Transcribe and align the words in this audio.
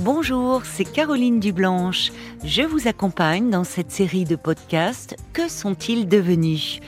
Bonjour, 0.00 0.62
c'est 0.64 0.84
Caroline 0.84 1.40
Dublanche. 1.40 2.12
Je 2.44 2.62
vous 2.62 2.86
accompagne 2.86 3.50
dans 3.50 3.64
cette 3.64 3.90
série 3.90 4.22
de 4.22 4.36
podcasts 4.36 5.16
Que 5.32 5.48
sont-ils 5.48 6.06
devenus? 6.06 6.78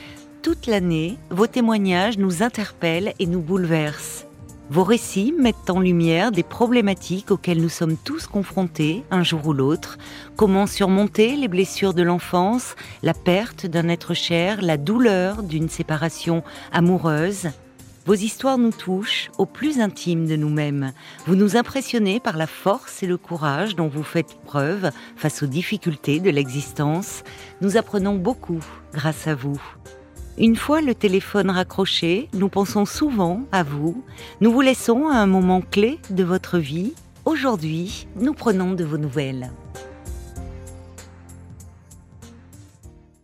Toute 0.43 0.69
l'année, 0.69 1.19
vos 1.29 1.49
témoignages 1.49 2.19
nous 2.19 2.45
interpellent 2.45 3.13
et 3.19 3.27
nous 3.27 3.41
bouleversent. 3.41 4.27
Vos 4.71 4.85
récits 4.85 5.35
mettent 5.37 5.71
en 5.71 5.81
lumière 5.81 6.31
des 6.31 6.45
problématiques 6.45 7.33
auxquelles 7.33 7.61
nous 7.61 7.69
sommes 7.69 7.97
tous 7.97 8.29
confrontés 8.29 9.03
un 9.11 9.25
jour 9.25 9.45
ou 9.49 9.55
l'autre. 9.55 9.99
Comment 10.37 10.69
surmonter 10.69 11.35
les 11.35 11.49
blessures 11.49 11.95
de 11.95 12.05
l'enfance, 12.05 12.77
la 13.03 13.13
perte 13.13 13.67
d'un 13.67 13.89
être 13.89 14.15
cher, 14.15 14.63
la 14.63 14.77
douleur 14.77 15.43
d'une 15.43 15.69
séparation 15.69 16.45
amoureuse? 16.73 17.49
Vos 18.11 18.17
histoires 18.17 18.59
nous 18.59 18.73
touchent 18.73 19.31
au 19.39 19.47
plus 19.47 19.79
intime 19.79 20.27
de 20.27 20.35
nous-mêmes. 20.35 20.93
Vous 21.29 21.37
nous 21.37 21.57
impressionnez 21.57 22.19
par 22.19 22.37
la 22.37 22.49
force 22.49 23.05
et 23.05 23.07
le 23.07 23.17
courage 23.17 23.77
dont 23.77 23.87
vous 23.87 24.03
faites 24.03 24.37
preuve 24.45 24.91
face 25.15 25.45
aux 25.45 25.47
difficultés 25.47 26.19
de 26.19 26.29
l'existence. 26.29 27.23
Nous 27.61 27.77
apprenons 27.77 28.17
beaucoup 28.17 28.59
grâce 28.93 29.29
à 29.29 29.37
vous. 29.37 29.63
Une 30.39 30.57
fois 30.57 30.81
le 30.81 30.97
téléphone 30.97 31.51
raccroché, 31.51 32.29
nous 32.33 32.49
pensons 32.49 32.85
souvent 32.85 33.43
à 33.53 33.63
vous. 33.63 34.03
Nous 34.41 34.51
vous 34.51 34.61
laissons 34.61 35.07
à 35.07 35.15
un 35.15 35.29
moment 35.29 35.61
clé 35.61 36.01
de 36.11 36.25
votre 36.25 36.59
vie. 36.59 36.95
Aujourd'hui, 37.25 38.09
nous 38.17 38.35
prenons 38.35 38.73
de 38.73 38.83
vos 38.83 38.99
nouvelles. 38.99 39.53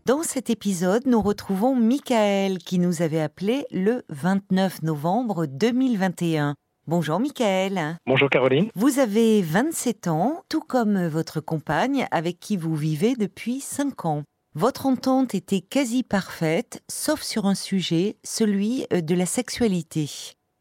Dans 0.06 0.22
cet 0.22 0.50
épisode, 0.50 1.04
nous 1.06 1.20
retrouvons 1.20 1.74
Michael 1.74 2.58
qui 2.58 2.78
nous 2.78 3.02
avait 3.02 3.20
appelé 3.20 3.66
le 3.72 4.04
29 4.08 4.82
novembre 4.82 5.46
2021. 5.46 6.54
Bonjour 6.86 7.18
Michael. 7.18 7.98
Bonjour 8.06 8.30
Caroline. 8.30 8.68
Vous 8.76 9.00
avez 9.00 9.42
27 9.42 10.06
ans, 10.06 10.44
tout 10.48 10.60
comme 10.60 11.08
votre 11.08 11.40
compagne 11.40 12.06
avec 12.12 12.38
qui 12.38 12.56
vous 12.56 12.76
vivez 12.76 13.16
depuis 13.16 13.58
5 13.58 14.04
ans. 14.04 14.22
Votre 14.54 14.86
entente 14.86 15.34
était 15.34 15.60
quasi 15.60 16.04
parfaite, 16.04 16.84
sauf 16.88 17.22
sur 17.22 17.46
un 17.46 17.56
sujet, 17.56 18.14
celui 18.22 18.86
de 18.92 19.14
la 19.16 19.26
sexualité. 19.26 20.08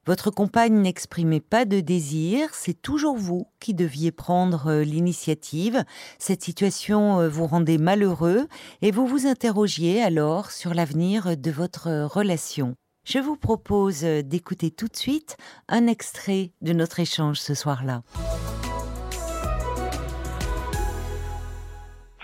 Votre 0.08 0.30
compagne 0.30 0.82
n'exprimait 0.82 1.40
pas 1.40 1.66
de 1.66 1.80
désir, 1.80 2.50
c'est 2.52 2.80
toujours 2.80 3.18
vous 3.18 3.48
qui 3.60 3.74
deviez 3.74 4.12
prendre 4.12 4.68
euh, 4.68 4.84
l'initiative. 4.84 5.84
Cette 6.20 6.44
situation 6.44 7.22
euh, 7.22 7.28
vous 7.28 7.48
rendait 7.48 7.80
malheureux 7.80 8.48
et 8.84 8.92
vous 8.92 9.08
vous 9.08 9.26
interrogiez 9.26 10.04
alors 10.04 10.52
sur 10.52 10.76
l'avenir 10.76 11.36
de 11.36 11.50
votre 11.50 12.04
relation. 12.04 12.76
Je 13.04 13.18
vous 13.18 13.36
propose 13.36 14.06
euh, 14.06 14.22
d'écouter 14.22 14.70
tout 14.70 14.88
de 14.88 14.96
suite 14.96 15.38
un 15.70 15.88
extrait 15.88 16.52
de 16.62 16.74
notre 16.74 17.00
échange 17.00 17.40
ce 17.40 17.56
soir-là. 17.56 18.04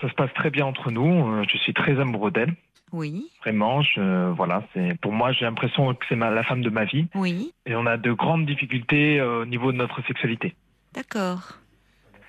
Ça 0.00 0.08
se 0.08 0.14
passe 0.14 0.32
très 0.34 0.50
bien 0.50 0.66
entre 0.66 0.92
nous, 0.92 1.44
je 1.48 1.58
suis 1.58 1.74
très 1.74 1.98
amoureux 1.98 2.30
d'elle. 2.30 2.54
Oui. 2.92 3.30
Vraiment, 3.40 3.82
je, 3.82 4.30
voilà, 4.32 4.62
c'est 4.74 4.98
pour 5.00 5.12
moi, 5.12 5.32
j'ai 5.32 5.46
l'impression 5.46 5.94
que 5.94 6.04
c'est 6.08 6.16
la 6.16 6.44
femme 6.44 6.62
de 6.62 6.70
ma 6.70 6.84
vie. 6.84 7.06
Oui. 7.14 7.52
Et 7.64 7.74
on 7.74 7.86
a 7.86 7.96
de 7.96 8.12
grandes 8.12 8.46
difficultés 8.46 9.18
euh, 9.18 9.42
au 9.42 9.46
niveau 9.46 9.72
de 9.72 9.78
notre 9.78 10.04
sexualité. 10.06 10.54
D'accord. 10.94 11.58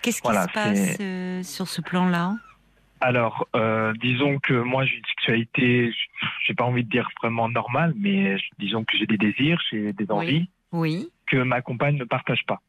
Qu'est-ce 0.02 0.22
qui 0.22 0.28
se 0.28 0.54
passe 0.54 0.98
euh, 1.02 1.44
sur 1.44 1.68
ce 1.68 1.82
plan-là? 1.82 2.36
Alors, 3.02 3.48
euh, 3.56 3.94
disons 4.02 4.40
que 4.40 4.54
moi, 4.54 4.86
j'ai 4.86 4.96
une 4.96 5.06
sexualité, 5.06 5.94
j'ai 6.46 6.54
pas 6.54 6.64
envie 6.64 6.86
de 6.86 6.90
dire 6.90 7.10
vraiment 7.22 7.50
normale, 7.50 7.94
mais 7.98 8.38
disons 8.60 8.86
que 8.86 8.98
j'ai 8.98 9.06
des 9.06 9.18
désirs, 9.18 9.62
j'ai 9.70 9.92
des 9.92 10.10
envies. 10.10 10.48
Oui. 10.72 11.10
Que 11.28 11.38
ma 11.38 11.62
compagne 11.62 11.98
ne 11.98 12.06
partage 12.06 12.46
pas. 12.46 12.62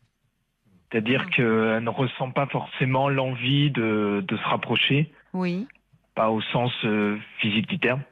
C'est-à-dire 0.91 1.25
ah. 1.27 1.31
qu'elle 1.31 1.85
ne 1.85 1.91
ressent 1.91 2.31
pas 2.33 2.47
forcément 2.47 3.09
l'envie 3.09 3.71
de, 3.71 4.25
de 4.27 4.37
se 4.37 4.45
rapprocher. 4.45 5.13
Oui 5.33 5.67
pas 6.15 6.31
au 6.31 6.41
sens 6.41 6.73
euh, 6.85 7.19
physique 7.39 7.69
du 7.69 7.79
terme. 7.79 8.03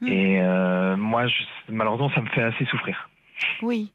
Hmm. 0.00 0.08
Et 0.08 0.40
euh, 0.40 0.96
moi, 0.96 1.26
malheureusement, 1.68 2.10
ça 2.10 2.20
me 2.20 2.28
fait 2.28 2.42
assez 2.42 2.64
souffrir. 2.66 3.08
Oui. 3.62 3.92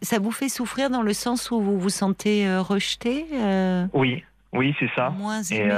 Ça 0.00 0.18
vous 0.18 0.30
fait 0.30 0.48
souffrir 0.48 0.88
dans 0.88 1.02
le 1.02 1.12
sens 1.12 1.50
où 1.50 1.60
vous 1.60 1.78
vous 1.78 1.90
sentez 1.90 2.46
euh, 2.46 2.62
rejeté 2.62 3.26
Oui, 3.92 4.24
oui, 4.52 4.74
c'est 4.78 4.90
ça. 4.94 5.10
Moins 5.10 5.42
Et 5.42 5.68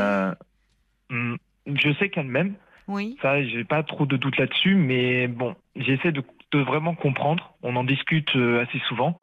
hmm, 1.11 1.37
je 1.67 1.93
sais 1.95 2.09
qu'elle 2.09 2.27
m'aime. 2.27 2.55
Oui. 2.87 3.16
Ça, 3.22 3.43
j'ai 3.43 3.65
pas 3.65 3.83
trop 3.83 4.06
de 4.06 4.16
doute 4.16 4.37
là-dessus, 4.37 4.75
mais 4.75 5.27
bon, 5.27 5.56
j'essaie 5.75 6.12
de, 6.12 6.22
de, 6.53 6.61
vraiment 6.61 6.95
comprendre. 6.95 7.55
On 7.62 7.75
en 7.77 7.84
discute 7.84 8.37
assez 8.37 8.78
souvent. 8.89 9.19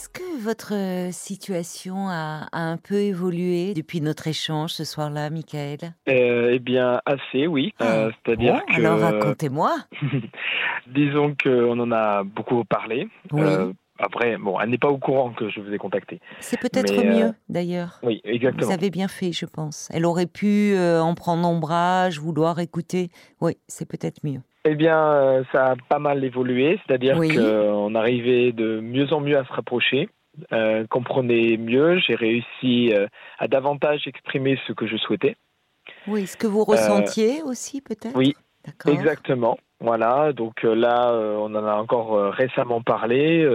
Est-ce 0.00 0.08
que 0.08 0.42
votre 0.42 0.72
euh, 0.74 1.10
situation 1.12 2.08
a, 2.08 2.48
un 2.52 2.78
peu 2.78 2.94
évolué 2.94 3.74
depuis 3.74 4.00
notre 4.00 4.28
échange 4.28 4.70
ce 4.70 4.82
soir-là, 4.82 5.28
Michael? 5.28 5.92
Euh, 6.08 6.52
Eh 6.54 6.58
bien, 6.58 7.02
assez, 7.04 7.46
oui. 7.46 7.74
Euh, 7.82 8.08
ah, 8.08 8.16
c'est-à-dire 8.24 8.64
que. 8.64 8.76
Alors 8.76 8.98
racontez-moi. 8.98 9.76
Disons 10.86 11.36
qu'on 11.44 11.78
en 11.78 11.92
a 11.92 12.24
beaucoup 12.24 12.64
parlé. 12.64 13.10
Oui. 13.30 13.42
Après, 13.98 14.38
bon, 14.38 14.58
elle 14.58 14.70
n'est 14.70 14.78
pas 14.78 14.88
au 14.88 14.96
courant 14.96 15.34
que 15.34 15.50
je 15.50 15.60
vous 15.60 15.70
ai 15.70 15.76
contacté. 15.76 16.18
C'est 16.38 16.58
peut-être 16.58 17.04
mieux, 17.04 17.34
d'ailleurs. 17.50 18.00
Oui, 18.02 18.22
exactement. 18.24 18.68
Vous 18.68 18.72
avez 18.72 18.88
bien 18.88 19.06
fait, 19.06 19.32
je 19.32 19.44
pense. 19.44 19.90
Elle 19.92 20.06
aurait 20.06 20.24
pu 20.24 20.74
en 20.78 21.14
prendre 21.14 21.46
ombrage, 21.46 22.18
vouloir 22.18 22.58
écouter. 22.60 23.10
Oui, 23.42 23.58
c'est 23.68 23.86
peut-être 23.86 24.24
mieux. 24.24 24.40
Eh 24.64 24.74
bien, 24.74 24.98
euh, 24.98 25.44
ça 25.52 25.70
a 25.70 25.76
pas 25.88 25.98
mal 25.98 26.22
évolué, 26.22 26.78
c'est-à-dire 26.86 27.16
qu'on 27.16 27.94
arrivait 27.94 28.52
de 28.52 28.80
mieux 28.80 29.10
en 29.12 29.20
mieux 29.20 29.38
à 29.38 29.44
se 29.44 29.52
rapprocher, 29.52 30.10
euh, 30.52 30.86
comprenait 30.86 31.56
mieux, 31.56 31.98
j'ai 31.98 32.14
réussi 32.14 32.92
euh, 32.92 33.06
à 33.38 33.48
davantage 33.48 34.06
exprimer 34.06 34.58
ce 34.66 34.72
que 34.72 34.86
je 34.86 34.98
souhaitais. 34.98 35.36
Oui, 36.06 36.26
ce 36.26 36.36
que 36.36 36.46
vous 36.46 36.64
ressentiez 36.64 37.42
aussi 37.42 37.80
peut-être 37.80 38.14
Oui, 38.14 38.36
exactement. 38.86 39.58
Voilà, 39.80 40.34
donc 40.34 40.62
là, 40.62 41.10
on 41.14 41.54
en 41.54 41.66
a 41.66 41.74
encore 41.76 42.32
récemment 42.34 42.82
parlé. 42.82 43.48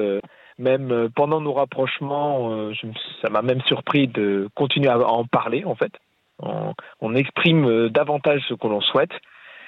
même 0.57 1.09
pendant 1.15 1.39
nos 1.39 1.53
rapprochements, 1.53 2.71
ça 3.21 3.29
m'a 3.29 3.43
même 3.43 3.61
surpris 3.61 4.07
de 4.07 4.49
continuer 4.55 4.89
à 4.89 4.97
en 4.97 5.25
parler 5.25 5.63
en 5.65 5.75
fait. 5.75 5.93
on 6.99 7.13
exprime 7.13 7.89
davantage 7.89 8.41
ce 8.49 8.55
que 8.55 8.67
l'on 8.67 8.81
souhaite. 8.81 9.11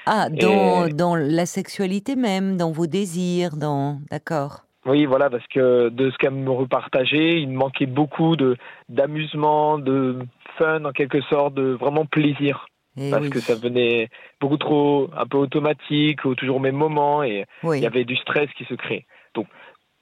Ah, 0.10 0.30
dans, 0.30 0.88
dans 0.88 1.16
la 1.16 1.46
sexualité 1.46 2.16
même, 2.16 2.56
dans 2.56 2.72
vos 2.72 2.88
désirs, 2.88 3.58
dans. 3.58 4.00
D'accord. 4.10 4.62
Oui, 4.86 5.06
voilà, 5.06 5.30
parce 5.30 5.46
que 5.48 5.90
de 5.90 6.10
ce 6.12 6.18
qu'elle 6.18 6.32
me 6.32 6.50
repartageait, 6.50 7.42
il 7.42 7.50
manquait 7.50 7.88
beaucoup 7.88 8.38
de 8.38 8.56
d'amusement, 8.88 9.78
de 9.78 10.20
fun 10.58 10.86
en 10.86 10.92
quelque 10.94 11.22
sorte, 11.24 11.56
de 11.56 11.74
vraiment 11.74 12.06
plaisir. 12.06 12.68
Eh 13.00 13.12
parce 13.12 13.30
que 13.30 13.40
ça 13.40 13.56
venait 13.56 14.10
beaucoup 14.42 14.58
trop, 14.58 15.10
un 15.16 15.28
peu 15.28 15.38
automatique, 15.38 16.26
ou 16.26 16.34
toujours 16.36 16.56
au 16.56 16.60
même 16.60 16.76
moment, 16.76 17.22
et 17.22 17.46
il 17.64 17.80
y 17.80 17.86
avait 17.86 18.06
du 18.06 18.16
stress 18.16 18.50
qui 18.58 18.64
se 18.64 18.74
crée. 18.74 19.06
Donc, 19.36 19.48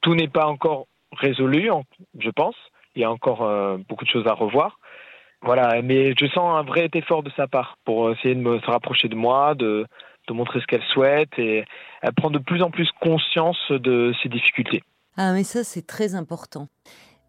tout 0.02 0.16
n'est 0.16 0.30
pas 0.30 0.46
encore 0.46 0.86
résolu, 1.12 1.70
je 2.20 2.30
pense. 2.30 2.56
Il 2.96 3.02
y 3.02 3.06
a 3.06 3.12
encore 3.12 3.42
euh, 3.42 3.78
beaucoup 3.90 4.06
de 4.06 4.10
choses 4.10 4.28
à 4.28 4.34
revoir. 4.34 4.80
Voilà, 5.46 5.80
mais 5.84 6.16
je 6.20 6.26
sens 6.26 6.58
un 6.58 6.64
vrai 6.64 6.90
effort 6.96 7.22
de 7.22 7.30
sa 7.38 7.48
part 7.48 7.78
pour 7.86 8.10
essayer 8.12 8.34
de 8.34 8.40
me 8.40 8.60
se 8.60 8.66
rapprocher 8.66 9.08
de 9.10 9.16
moi, 9.16 9.54
de, 9.54 9.86
montrer 10.32 10.60
ce 10.60 10.66
qu'elle 10.66 10.84
souhaite 10.92 11.30
et 11.38 11.64
elle 12.02 12.14
prend 12.14 12.32
de 12.32 12.40
plus 12.40 12.64
en 12.64 12.72
plus 12.72 12.90
conscience 13.00 13.60
de 13.70 14.12
ses 14.24 14.28
difficultés. 14.28 14.82
Ah, 15.18 15.34
mais 15.34 15.44
ça, 15.44 15.64
c'est 15.64 15.86
très 15.86 16.16
important. 16.16 16.68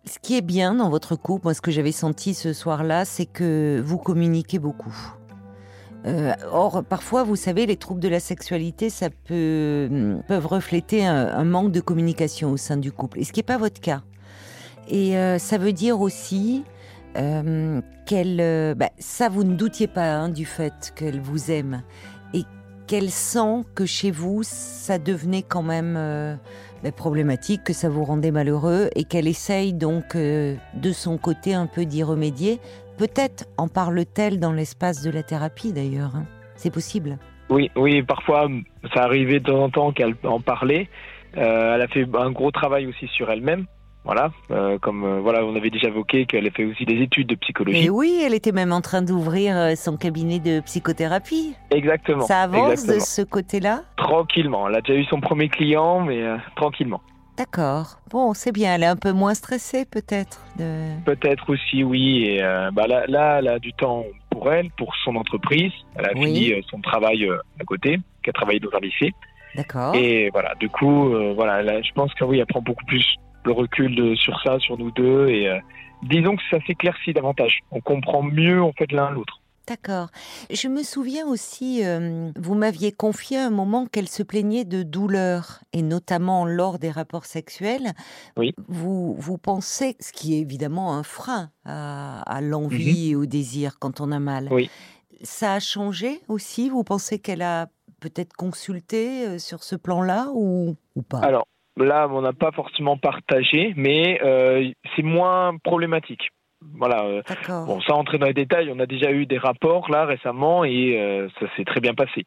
Ce 0.07 0.19
qui 0.19 0.35
est 0.35 0.43
bien 0.43 0.77
dans 0.77 0.89
votre 0.89 1.15
couple, 1.15 1.45
moi, 1.45 1.55
ce 1.55 1.61
que 1.61 1.71
j'avais 1.71 1.93
senti 1.93 2.33
ce 2.33 2.55
soir-là, 2.55 3.05
c'est 3.05 3.27
que 3.27 3.83
vous 3.85 3.99
communiquez 3.99 4.59
beaucoup. 4.59 4.97
Euh, 6.07 6.33
or, 6.51 6.85
parfois, 6.89 7.23
vous 7.23 7.37
savez, 7.37 7.67
les 7.67 7.77
troubles 7.77 8.01
de 8.01 8.09
la 8.09 8.21
sexualité, 8.21 8.89
ça 8.89 9.11
peut 9.11 9.89
hum, 9.91 10.23
peuvent 10.27 10.47
refléter 10.47 11.05
un, 11.05 11.45
manque 11.45 11.71
de 11.71 11.81
communication 11.81 12.51
au 12.51 12.57
sein 12.57 12.79
du 12.79 12.93
couple, 12.93 13.19
et 13.19 13.25
ce 13.25 13.33
qui 13.33 13.41
n'est 13.41 13.45
pas 13.45 13.59
votre 13.59 13.81
cas. 13.81 14.01
Et 14.89 15.19
euh, 15.19 15.39
ça 15.39 15.59
veut 15.59 15.73
dire 15.73 16.01
aussi 16.01 16.65
euh, 17.17 17.81
euh, 18.13 18.75
bah, 18.75 18.91
ça 18.99 19.29
vous 19.29 19.45
ne 19.45 19.55
doutiez 19.55 19.87
pas 19.87 20.15
hein, 20.15 20.29
du 20.29 20.45
fait 20.45 20.93
qu'elle 20.97 21.21
vous 21.21 21.51
aime 21.51 21.83
et 22.35 22.43
qu'elle 22.87 23.11
sent 23.11 23.65
que 23.75 23.87
chez 23.87 24.11
vous 24.11 24.43
ça 24.43 24.99
devenait 24.99 25.43
quand 25.43 25.63
même 25.63 25.97
euh, 25.97 26.37
bah, 26.83 26.93
problématique, 26.93 27.65
que 27.65 27.73
ça 27.73 27.89
vous 27.89 28.05
rendait 28.05 28.31
malheureux 28.31 28.91
et 28.95 29.05
qu'elle 29.05 29.29
essaye 29.29 29.73
donc 29.73 30.17
de 30.17 30.93
son 30.93 31.19
côté 31.19 31.55
un 31.55 31.67
peu 31.67 31.85
d'y 31.85 32.03
remédier. 32.03 32.61
Peut-être 32.99 33.47
en 33.57 33.69
parle-t-elle 33.69 34.39
dans 34.39 34.53
l'espace 34.53 35.03
de 35.03 35.11
la 35.11 35.23
thérapie 35.23 35.73
d'ailleurs. 35.73 36.17
Hein. 36.17 36.25
C'est 36.57 36.73
possible. 36.73 37.19
Oui, 37.51 37.71
oui, 37.77 38.03
parfois 38.03 38.49
ça 38.95 39.03
arrivait 39.05 39.41
de 39.41 39.45
temps 39.45 39.65
en 39.65 39.71
temps 39.71 39.93
qu'elle 39.93 40.15
en 40.25 40.41
parlait. 40.41 40.89
elle 41.35 41.83
a 41.83 41.89
fait 41.89 42.07
un 42.19 42.31
gros 42.31 42.51
travail 42.51 42.87
aussi 42.87 43.07
sur 43.09 43.31
elle-même. 43.31 43.67
Voilà, 44.07 44.31
euh, 44.53 44.79
comme 44.79 45.05
euh, 45.05 45.21
voilà, 45.21 45.45
on 45.45 45.57
avait 45.57 45.69
déjà 45.69 45.89
évoqué 45.89 46.27
qu'elle 46.27 46.47
a 46.47 46.51
fait 46.51 46.65
aussi 46.65 46.85
des 46.85 47.03
études 47.03 47.27
de 47.27 47.35
psychologie. 47.35 47.87
Et 47.87 47.91
oui, 47.91 48.23
elle 48.25 48.35
était 48.35 48.53
même 48.53 48.73
en 48.73 48.81
train 48.81 49.03
d'ouvrir 49.03 49.57
euh, 49.57 49.75
son 49.75 49.97
cabinet 49.97 50.39
de 50.39 50.61
psychothérapie. 50.61 51.55
Exactement. 51.73 52.25
Ça 52.25 52.43
avance 52.43 52.87
de 52.87 53.01
ce 53.01 53.23
côté-là 53.23 53.83
Tranquillement. 53.97 54.69
Elle 54.69 54.77
a 54.77 54.81
déjà 54.81 54.95
eu 54.95 55.05
son 55.07 55.21
premier 55.21 55.49
client, 55.49 56.01
mais 56.01 56.23
tranquillement. 56.55 57.01
D'accord. 57.37 57.99
Bon, 58.11 58.33
c'est 58.33 58.53
bien. 58.53 58.75
Elle 58.75 58.83
est 58.83 58.87
un 58.87 58.97
peu 58.97 59.13
moins 59.13 59.35
stressée, 59.35 59.85
peut-être. 59.85 60.41
Peut-être 61.05 61.51
aussi, 61.51 61.85
oui. 61.85 62.25
Et 62.25 62.43
euh, 62.43 62.71
bah 62.73 62.87
là, 62.87 63.05
là, 63.09 63.39
elle 63.41 63.49
a 63.49 63.59
du 63.59 63.73
temps 63.75 64.05
pour 64.31 64.51
elle, 64.51 64.71
pour 64.79 64.95
son 65.05 65.17
entreprise. 65.17 65.73
Elle 65.97 66.07
a 66.07 66.11
fini 66.11 66.53
euh, 66.53 66.61
son 66.71 66.81
travail 66.81 67.25
euh, 67.25 67.37
à 67.61 67.65
côté, 67.65 67.99
qu'elle 68.23 68.35
travaillé 68.35 68.59
dans 68.59 68.71
un 68.75 68.81
lycée. 68.81 69.13
D'accord. 69.55 69.95
Et 69.95 70.31
voilà, 70.31 70.55
du 70.57 70.69
coup, 70.69 71.11
voilà, 71.35 71.63
là, 71.63 71.81
je 71.81 71.91
pense 71.93 72.13
que 72.13 72.25
oui, 72.25 72.39
elle 72.39 72.47
prend 72.47 72.61
beaucoup 72.61 72.85
plus 72.85 73.07
le 73.47 73.53
recul 73.53 73.95
de, 73.95 74.15
sur 74.15 74.39
ça, 74.43 74.59
sur 74.59 74.77
nous 74.77 74.91
deux. 74.91 75.29
Et 75.29 75.49
disons 76.03 76.37
que 76.37 76.43
ça 76.51 76.59
s'éclaircit 76.67 77.13
davantage. 77.13 77.61
On 77.71 77.81
comprend 77.81 78.23
mieux 78.23 78.63
en 78.63 78.73
fait 78.73 78.93
l'un 78.93 79.11
l'autre. 79.11 79.41
D'accord. 79.67 80.11
Je 80.49 80.69
me 80.69 80.85
souviens 80.85 81.27
aussi, 81.27 81.85
euh, 81.85 82.31
vous 82.37 82.55
m'aviez 82.55 82.93
confié 82.93 83.39
un 83.39 83.51
moment 83.51 83.87
qu'elle 83.87 84.09
se 84.09 84.23
plaignait 84.23 84.65
de 84.65 84.85
douleurs, 84.85 85.61
et 85.73 85.83
notamment 85.83 86.45
lors 86.45 86.79
des 86.79 86.91
rapports 86.91 87.25
sexuels. 87.25 87.93
Oui. 88.37 88.55
Vous, 88.69 89.17
vous 89.19 89.39
pensez, 89.39 89.97
ce 89.99 90.13
qui 90.13 90.35
est 90.35 90.41
évidemment 90.41 90.95
un 90.95 91.03
frein 91.03 91.51
à, 91.65 92.41
l'envie 92.43 93.07
mhm. 93.07 93.11
et 93.11 93.17
au 93.17 93.27
désir 93.27 93.79
quand 93.81 94.01
on 94.01 94.13
a 94.13 94.21
mal. 94.21 94.49
Oui. 94.53 94.71
Ça 95.23 95.55
a 95.55 95.61
changé 95.61 96.21
aussi? 96.29 96.69
Vous 96.69 96.85
pensez 96.85 97.19
qu'elle 97.19 97.43
a 97.43 97.69
peut-être 97.99 98.35
consulté 98.35 99.27
euh, 99.27 99.39
sur 99.39 99.65
ce 99.65 99.75
plan-là 99.75 100.29
ou, 100.33 100.77
ou 100.95 101.03
pas? 101.03 101.19
Alors, 101.21 101.49
là, 101.77 102.09
on 102.11 102.23
n'a 102.23 102.33
pas 102.33 102.53
forcément 102.53 102.97
partagé, 102.97 103.73
mais 103.77 104.21
euh, 104.23 104.71
c'est 104.95 105.03
moins 105.03 105.57
problématique. 105.63 106.31
Voilà. 106.75 107.05
Euh, 107.05 107.23
bon, 107.49 107.81
sans 107.83 107.97
entrer 107.97 108.19
dans 108.19 108.27
les 108.27 108.35
détails, 108.35 108.71
on 108.73 108.81
a 108.81 108.87
déjà 108.87 109.13
eu 109.13 109.27
des 109.27 109.39
rapports 109.39 109.91
là 109.91 110.05
récemment 110.07 110.65
et 110.65 110.99
euh, 110.99 111.29
ça 111.39 111.47
s'est 111.57 111.65
très 111.65 111.81
bien 111.81 111.95
passé. 111.95 112.25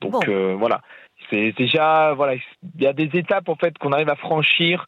Donc 0.00 0.28
euh, 0.28 0.54
voilà, 0.58 0.80
c'est 1.28 1.52
déjà 1.52 2.14
voilà, 2.14 2.34
il 2.34 2.82
y 2.82 2.86
a 2.86 2.92
des 2.92 3.10
étapes 3.18 3.48
en 3.48 3.56
fait 3.56 3.76
qu'on 3.78 3.92
arrive 3.92 4.08
à 4.08 4.16
franchir, 4.16 4.86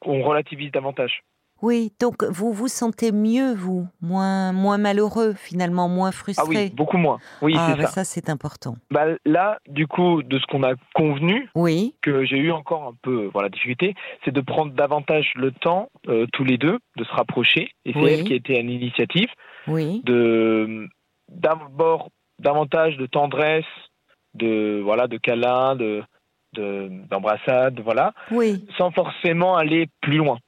qu'on 0.00 0.22
relativise 0.22 0.72
davantage. 0.72 1.20
Oui, 1.60 1.92
donc 2.00 2.22
vous 2.24 2.52
vous 2.52 2.68
sentez 2.68 3.10
mieux, 3.10 3.52
vous, 3.54 3.86
moins, 4.00 4.52
moins 4.52 4.78
malheureux 4.78 5.34
finalement, 5.34 5.88
moins 5.88 6.12
frustré. 6.12 6.44
Ah 6.46 6.48
oui, 6.48 6.70
beaucoup 6.74 6.98
moins. 6.98 7.18
Oui, 7.42 7.54
ah, 7.56 7.70
c'est 7.70 7.76
bah 7.76 7.86
ça. 7.86 7.92
Ça, 7.92 8.04
c'est 8.04 8.30
important. 8.30 8.76
Bah, 8.90 9.06
là, 9.24 9.58
du 9.68 9.86
coup, 9.86 10.22
de 10.22 10.38
ce 10.38 10.46
qu'on 10.46 10.62
a 10.62 10.74
convenu, 10.94 11.48
oui. 11.54 11.94
que 12.00 12.24
j'ai 12.24 12.36
eu 12.36 12.52
encore 12.52 12.84
un 12.84 12.94
peu 13.02 13.28
voilà 13.32 13.48
difficulté, 13.48 13.94
c'est 14.24 14.30
de 14.30 14.40
prendre 14.40 14.72
davantage 14.72 15.32
le 15.34 15.50
temps 15.50 15.88
euh, 16.08 16.26
tous 16.32 16.44
les 16.44 16.58
deux, 16.58 16.78
de 16.96 17.04
se 17.04 17.12
rapprocher. 17.12 17.70
Et 17.84 17.92
c'est 17.92 18.12
elle 18.12 18.24
qui 18.24 18.34
a 18.34 18.36
été 18.36 18.56
à 18.56 18.62
l'initiative. 18.62 19.28
Oui. 19.66 20.02
De 20.04 20.88
d'abord 21.28 22.10
davantage 22.38 22.96
de 22.96 23.06
tendresse, 23.06 23.64
de 24.34 24.80
voilà, 24.84 25.08
de 25.08 25.18
câlin, 25.18 25.74
de 25.74 26.02
d'embrassade, 26.54 27.78
voilà, 27.84 28.14
oui. 28.30 28.66
sans 28.78 28.90
forcément 28.90 29.56
aller 29.56 29.86
plus 30.00 30.16
loin 30.16 30.38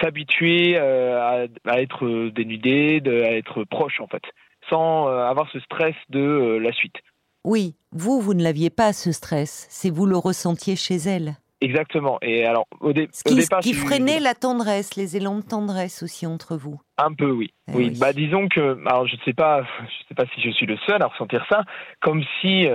s'habituer 0.00 0.76
euh, 0.76 1.46
à, 1.64 1.80
être 1.80 2.30
dénudé, 2.30 3.00
à 3.06 3.36
être 3.36 3.64
proche 3.64 4.00
en 4.00 4.06
fait, 4.06 4.22
sans 4.68 5.08
euh, 5.08 5.24
avoir 5.24 5.50
ce 5.50 5.60
stress 5.60 5.94
de 6.08 6.20
euh, 6.20 6.58
la 6.58 6.72
suite. 6.72 6.96
Oui, 7.44 7.76
vous, 7.92 8.20
vous 8.20 8.34
ne 8.34 8.42
l'aviez 8.42 8.70
pas 8.70 8.92
ce 8.92 9.12
stress, 9.12 9.66
c'est 9.70 9.90
vous 9.90 10.06
le 10.06 10.16
ressentiez 10.16 10.76
chez 10.76 10.96
elle. 10.96 11.34
Exactement. 11.60 12.18
Et 12.22 12.44
alors, 12.44 12.66
au, 12.80 12.92
Ce 12.92 13.24
qui, 13.24 13.34
départ, 13.34 13.60
qui 13.60 13.72
freinait 13.72 14.20
la 14.20 14.34
tendresse, 14.34 14.94
les 14.94 15.16
élans 15.16 15.38
de 15.38 15.42
tendresse 15.42 16.04
aussi 16.04 16.24
entre 16.24 16.56
vous. 16.56 16.80
Un 16.98 17.12
peu, 17.12 17.30
oui. 17.32 17.52
Eh 17.66 17.76
oui. 17.76 17.98
Bah, 17.98 18.12
disons 18.12 18.46
que, 18.48 18.78
alors 18.86 19.08
je 19.08 19.16
ne 19.16 19.20
sais 19.24 19.32
pas, 19.32 19.62
je 19.62 20.08
sais 20.08 20.14
pas 20.14 20.26
si 20.34 20.40
je 20.40 20.50
suis 20.50 20.66
le 20.66 20.76
seul 20.86 21.02
à 21.02 21.06
ressentir 21.06 21.44
ça, 21.48 21.64
comme 22.00 22.22
si 22.40 22.68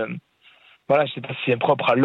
voilà, 0.89 1.05
je 1.05 1.13
sais 1.13 1.21
pas 1.21 1.29
si 1.29 1.39
c'est 1.45 1.57
propre 1.57 1.89
à 1.89 1.95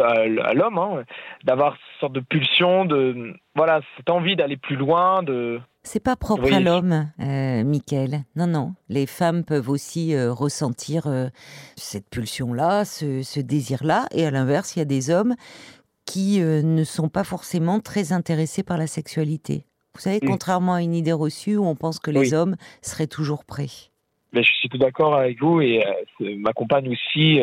l'homme, 0.54 0.78
hein, 0.78 1.02
d'avoir 1.44 1.72
cette 1.72 2.00
sorte 2.00 2.12
de 2.12 2.20
pulsion, 2.20 2.84
de 2.84 3.34
voilà, 3.56 3.80
cette 3.96 4.08
envie 4.08 4.36
d'aller 4.36 4.56
plus 4.56 4.76
loin, 4.76 5.22
de. 5.22 5.60
C'est 5.82 6.02
pas 6.02 6.16
propre 6.16 6.52
à 6.52 6.60
l'homme, 6.60 7.10
euh, 7.18 7.64
Michael. 7.64 8.20
Non, 8.36 8.46
non. 8.46 8.74
Les 8.88 9.06
femmes 9.06 9.42
peuvent 9.44 9.68
aussi 9.68 10.14
euh, 10.14 10.32
ressentir 10.32 11.06
euh, 11.06 11.28
cette 11.76 12.08
pulsion-là, 12.08 12.84
ce, 12.84 13.40
désir-là, 13.40 14.06
et 14.12 14.26
à 14.26 14.30
l'inverse, 14.30 14.76
il 14.76 14.80
y 14.80 14.82
a 14.82 14.86
des 14.86 15.10
hommes 15.10 15.34
qui 16.04 16.40
euh, 16.40 16.62
ne 16.62 16.84
sont 16.84 17.08
pas 17.08 17.24
forcément 17.24 17.80
très 17.80 18.12
intéressés 18.12 18.62
par 18.62 18.78
la 18.78 18.86
sexualité. 18.86 19.64
Vous 19.94 20.00
savez, 20.00 20.20
contrairement 20.20 20.74
à 20.74 20.82
une 20.82 20.94
idée 20.94 21.12
reçue 21.12 21.56
où 21.56 21.66
on 21.66 21.74
pense 21.74 21.98
que 21.98 22.12
les 22.12 22.32
hommes 22.32 22.54
seraient 22.82 23.08
toujours 23.08 23.44
prêts. 23.44 23.90
Mais 24.32 24.44
je 24.44 24.52
suis 24.52 24.68
tout 24.68 24.78
d'accord 24.78 25.16
avec 25.16 25.40
vous 25.40 25.60
et 25.60 25.82
ma 26.20 26.52
compagne 26.52 26.88
aussi 26.92 27.40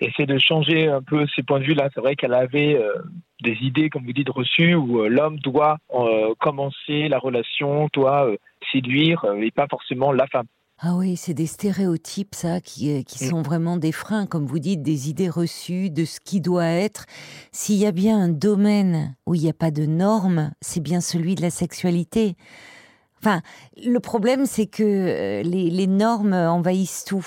essayer 0.00 0.26
de 0.26 0.38
changer 0.38 0.88
un 0.88 1.02
peu 1.02 1.26
ces 1.34 1.42
points 1.42 1.60
de 1.60 1.64
vue-là. 1.64 1.88
C'est 1.94 2.00
vrai 2.00 2.16
qu'elle 2.16 2.34
avait 2.34 2.76
euh, 2.76 2.94
des 3.42 3.56
idées, 3.62 3.90
comme 3.90 4.04
vous 4.04 4.12
dites, 4.12 4.28
reçues, 4.28 4.74
où 4.74 5.00
euh, 5.00 5.08
l'homme 5.08 5.38
doit 5.40 5.78
euh, 5.94 6.34
commencer 6.38 7.08
la 7.08 7.18
relation, 7.18 7.88
doit 7.92 8.30
séduire, 8.72 9.24
et 9.40 9.50
pas 9.50 9.66
forcément 9.68 10.12
la 10.12 10.26
femme. 10.26 10.46
Ah 10.80 10.94
oui, 10.94 11.16
c'est 11.16 11.34
des 11.34 11.46
stéréotypes, 11.46 12.36
ça, 12.36 12.60
qui, 12.60 13.04
qui 13.04 13.24
mm. 13.24 13.28
sont 13.28 13.42
vraiment 13.42 13.76
des 13.76 13.90
freins, 13.90 14.26
comme 14.26 14.46
vous 14.46 14.60
dites, 14.60 14.82
des 14.82 15.10
idées 15.10 15.28
reçues 15.28 15.90
de 15.90 16.04
ce 16.04 16.20
qui 16.20 16.40
doit 16.40 16.66
être. 16.66 17.06
S'il 17.50 17.76
y 17.76 17.86
a 17.86 17.92
bien 17.92 18.16
un 18.16 18.28
domaine 18.28 19.16
où 19.26 19.34
il 19.34 19.42
n'y 19.42 19.50
a 19.50 19.54
pas 19.54 19.72
de 19.72 19.86
normes, 19.86 20.52
c'est 20.60 20.82
bien 20.82 21.00
celui 21.00 21.34
de 21.34 21.42
la 21.42 21.50
sexualité. 21.50 22.36
Enfin, 23.20 23.42
le 23.76 23.98
problème, 23.98 24.46
c'est 24.46 24.66
que 24.66 24.82
euh, 24.82 25.42
les, 25.42 25.86
normes 25.86 26.34
envahissent 26.34 27.04
tout. 27.04 27.26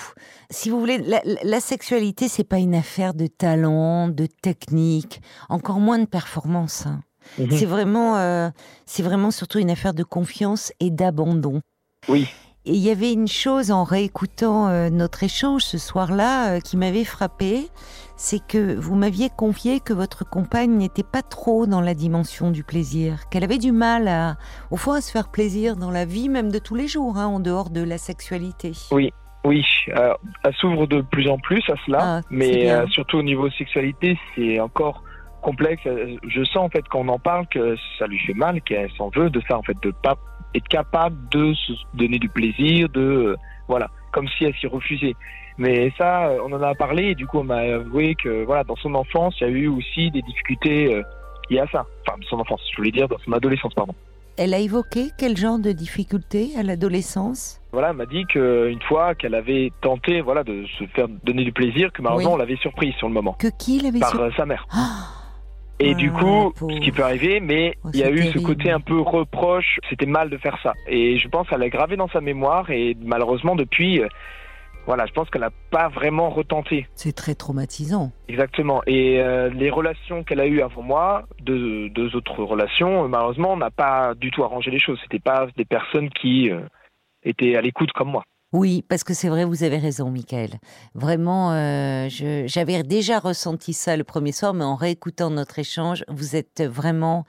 Si 0.50 0.70
vous 0.70 0.80
voulez, 0.80 0.98
la, 0.98 1.20
la 1.24 1.60
sexualité, 1.60 2.28
c'est 2.28 2.44
pas 2.44 2.58
une 2.58 2.74
affaire 2.74 3.14
de 3.14 3.26
talent, 3.26 4.08
de 4.08 4.26
technique, 4.26 5.20
encore 5.48 5.80
moins 5.80 5.98
de 5.98 6.06
performance. 6.06 6.86
Hein. 6.86 7.02
Mhm. 7.38 7.50
C'est 7.50 7.66
vraiment, 7.66 8.16
euh, 8.16 8.50
c'est 8.86 9.02
vraiment 9.02 9.30
surtout 9.30 9.58
une 9.58 9.70
affaire 9.70 9.94
de 9.94 10.04
confiance 10.04 10.72
et 10.80 10.90
d'abandon. 10.90 11.60
Oui. 12.08 12.28
Et 12.64 12.74
il 12.74 12.78
y 12.78 12.90
avait 12.90 13.12
une 13.12 13.28
chose 13.28 13.72
en 13.72 13.84
réécoutant 13.84 14.68
euh, 14.68 14.88
notre 14.88 15.24
échange 15.24 15.62
ce 15.62 15.78
soir-là 15.78 16.60
qui 16.60 16.76
m'avait 16.76 17.04
frappée 17.04 17.70
c'est 18.22 18.38
que 18.38 18.76
vous 18.76 18.94
m'aviez 18.94 19.30
confié 19.36 19.80
que 19.80 19.92
votre 19.92 20.24
compagne 20.24 20.70
n'était 20.76 21.02
pas 21.02 21.22
trop 21.22 21.66
dans 21.66 21.80
la 21.80 21.92
dimension 21.92 22.52
du 22.52 22.62
plaisir, 22.62 23.28
qu'elle 23.28 23.42
avait 23.42 23.58
du 23.58 23.72
mal 23.72 24.06
à, 24.06 24.36
au 24.70 24.76
fond, 24.76 24.92
à 24.92 25.00
se 25.00 25.10
faire 25.10 25.28
plaisir 25.28 25.74
dans 25.74 25.90
la 25.90 26.04
vie 26.04 26.28
même 26.28 26.52
de 26.52 26.60
tous 26.60 26.76
les 26.76 26.86
jours, 26.86 27.18
hein, 27.18 27.26
en 27.26 27.40
dehors 27.40 27.70
de 27.70 27.82
la 27.82 27.98
sexualité. 27.98 28.72
Oui, 28.92 29.12
oui, 29.44 29.66
euh, 29.88 30.14
elle 30.44 30.54
s'ouvre 30.54 30.86
de 30.86 31.00
plus 31.00 31.28
en 31.28 31.38
plus 31.38 31.68
à 31.68 31.74
cela, 31.84 31.98
ah, 32.00 32.20
mais 32.30 32.70
euh, 32.70 32.86
surtout 32.86 33.18
au 33.18 33.24
niveau 33.24 33.50
sexualité, 33.50 34.16
c'est 34.36 34.60
encore 34.60 35.02
complexe. 35.42 35.82
Je 35.84 36.44
sens 36.44 36.64
en 36.64 36.68
fait 36.68 36.86
qu'on 36.88 37.08
en 37.08 37.18
parle 37.18 37.48
que 37.48 37.74
ça 37.98 38.06
lui 38.06 38.20
fait 38.20 38.34
mal, 38.34 38.62
qu'elle 38.62 38.92
s'en 38.92 39.10
veut 39.10 39.30
de 39.30 39.42
ça 39.48 39.58
en 39.58 39.62
fait, 39.64 39.76
de 39.82 39.92
pas 40.02 40.16
être 40.54 40.68
capable 40.68 41.16
de 41.30 41.54
se 41.54 41.72
donner 41.94 42.18
du 42.18 42.28
plaisir, 42.28 42.88
de 42.88 43.36
voilà, 43.68 43.88
comme 44.12 44.28
si 44.28 44.44
elle 44.44 44.54
s'y 44.54 44.66
refusait. 44.66 45.14
Mais 45.58 45.92
ça, 45.98 46.28
euh, 46.28 46.38
on 46.44 46.52
en 46.52 46.62
a 46.62 46.74
parlé 46.74 47.10
et 47.10 47.14
du 47.14 47.26
coup, 47.26 47.38
on 47.38 47.44
m'a 47.44 47.58
avoué 47.58 48.14
que 48.14 48.44
voilà, 48.44 48.64
dans 48.64 48.76
son 48.76 48.94
enfance, 48.94 49.34
il 49.40 49.46
y 49.46 49.50
a 49.50 49.50
eu 49.50 49.68
aussi 49.68 50.10
des 50.10 50.22
difficultés 50.22 50.94
euh, 50.94 51.02
liées 51.50 51.60
à 51.60 51.66
ça. 51.68 51.86
Enfin, 52.06 52.18
son 52.28 52.40
enfance, 52.40 52.60
je 52.70 52.76
voulais 52.76 52.90
dire 52.90 53.08
dans 53.08 53.18
son 53.18 53.32
adolescence, 53.32 53.74
pardon. 53.74 53.94
Elle 54.38 54.54
a 54.54 54.58
évoqué 54.58 55.10
quel 55.18 55.36
genre 55.36 55.58
de 55.58 55.72
difficultés 55.72 56.52
à 56.58 56.62
l'adolescence? 56.62 57.60
Voilà, 57.70 57.90
elle 57.90 57.96
m'a 57.96 58.06
dit 58.06 58.24
qu'une 58.24 58.80
fois 58.88 59.14
qu'elle 59.14 59.34
avait 59.34 59.70
tenté 59.82 60.22
voilà, 60.22 60.42
de 60.42 60.64
se 60.78 60.84
faire 60.86 61.06
donner 61.08 61.44
du 61.44 61.52
plaisir, 61.52 61.92
que 61.92 62.00
malheureusement 62.00 62.32
on 62.32 62.36
l'avait 62.38 62.56
surprise 62.56 62.94
sur 62.94 63.08
le 63.08 63.14
moment. 63.14 63.34
Que 63.38 63.48
qui 63.58 63.78
l'avait 63.80 64.00
Par 64.00 64.18
euh, 64.18 64.30
sa 64.34 64.46
mère. 64.46 64.66
Ah 64.72 65.21
et 65.82 65.94
du 65.94 66.12
coup, 66.12 66.52
ce 66.56 66.80
qui 66.80 66.92
peut 66.92 67.02
arriver, 67.02 67.40
mais 67.40 67.76
oh, 67.84 67.88
il 67.92 68.00
y 68.00 68.04
a 68.04 68.10
eu 68.10 68.22
ce 68.24 68.38
côté 68.38 68.70
un 68.70 68.80
peu 68.80 69.00
reproche, 69.00 69.80
c'était 69.90 70.06
mal 70.06 70.30
de 70.30 70.38
faire 70.38 70.58
ça. 70.62 70.74
Et 70.86 71.18
je 71.18 71.28
pense 71.28 71.48
qu'elle 71.48 71.62
a 71.62 71.68
gravé 71.68 71.96
dans 71.96 72.08
sa 72.08 72.20
mémoire 72.20 72.70
et 72.70 72.96
malheureusement 73.00 73.56
depuis, 73.56 74.02
voilà, 74.86 75.06
je 75.06 75.12
pense 75.12 75.30
qu'elle 75.30 75.42
n'a 75.42 75.52
pas 75.70 75.88
vraiment 75.88 76.30
retenté. 76.30 76.86
C'est 76.94 77.14
très 77.14 77.34
traumatisant. 77.34 78.12
Exactement. 78.28 78.82
Et 78.86 79.20
euh, 79.20 79.48
les 79.50 79.70
relations 79.70 80.24
qu'elle 80.24 80.40
a 80.40 80.46
eues 80.46 80.60
avant 80.60 80.82
moi, 80.82 81.24
deux, 81.40 81.88
deux 81.90 82.16
autres 82.16 82.42
relations, 82.42 83.08
malheureusement, 83.08 83.56
n'a 83.56 83.70
pas 83.70 84.14
du 84.14 84.30
tout 84.30 84.42
arrangé 84.42 84.70
les 84.70 84.80
choses. 84.80 84.98
C'était 85.02 85.20
pas 85.20 85.46
des 85.56 85.64
personnes 85.64 86.10
qui 86.10 86.50
euh, 86.50 86.60
étaient 87.22 87.56
à 87.56 87.60
l'écoute 87.60 87.92
comme 87.92 88.10
moi. 88.10 88.24
Oui, 88.52 88.82
parce 88.86 89.02
que 89.02 89.14
c'est 89.14 89.28
vrai, 89.30 89.44
vous 89.46 89.62
avez 89.62 89.78
raison, 89.78 90.10
Michael. 90.10 90.58
Vraiment, 90.94 91.52
euh, 91.52 92.08
j'avais 92.46 92.82
déjà 92.82 93.18
ressenti 93.18 93.72
ça 93.72 93.96
le 93.96 94.04
premier 94.04 94.32
soir, 94.32 94.52
mais 94.52 94.64
en 94.64 94.74
réécoutant 94.74 95.30
notre 95.30 95.58
échange, 95.58 96.04
vous 96.08 96.36
êtes 96.36 96.62
vraiment 96.62 97.24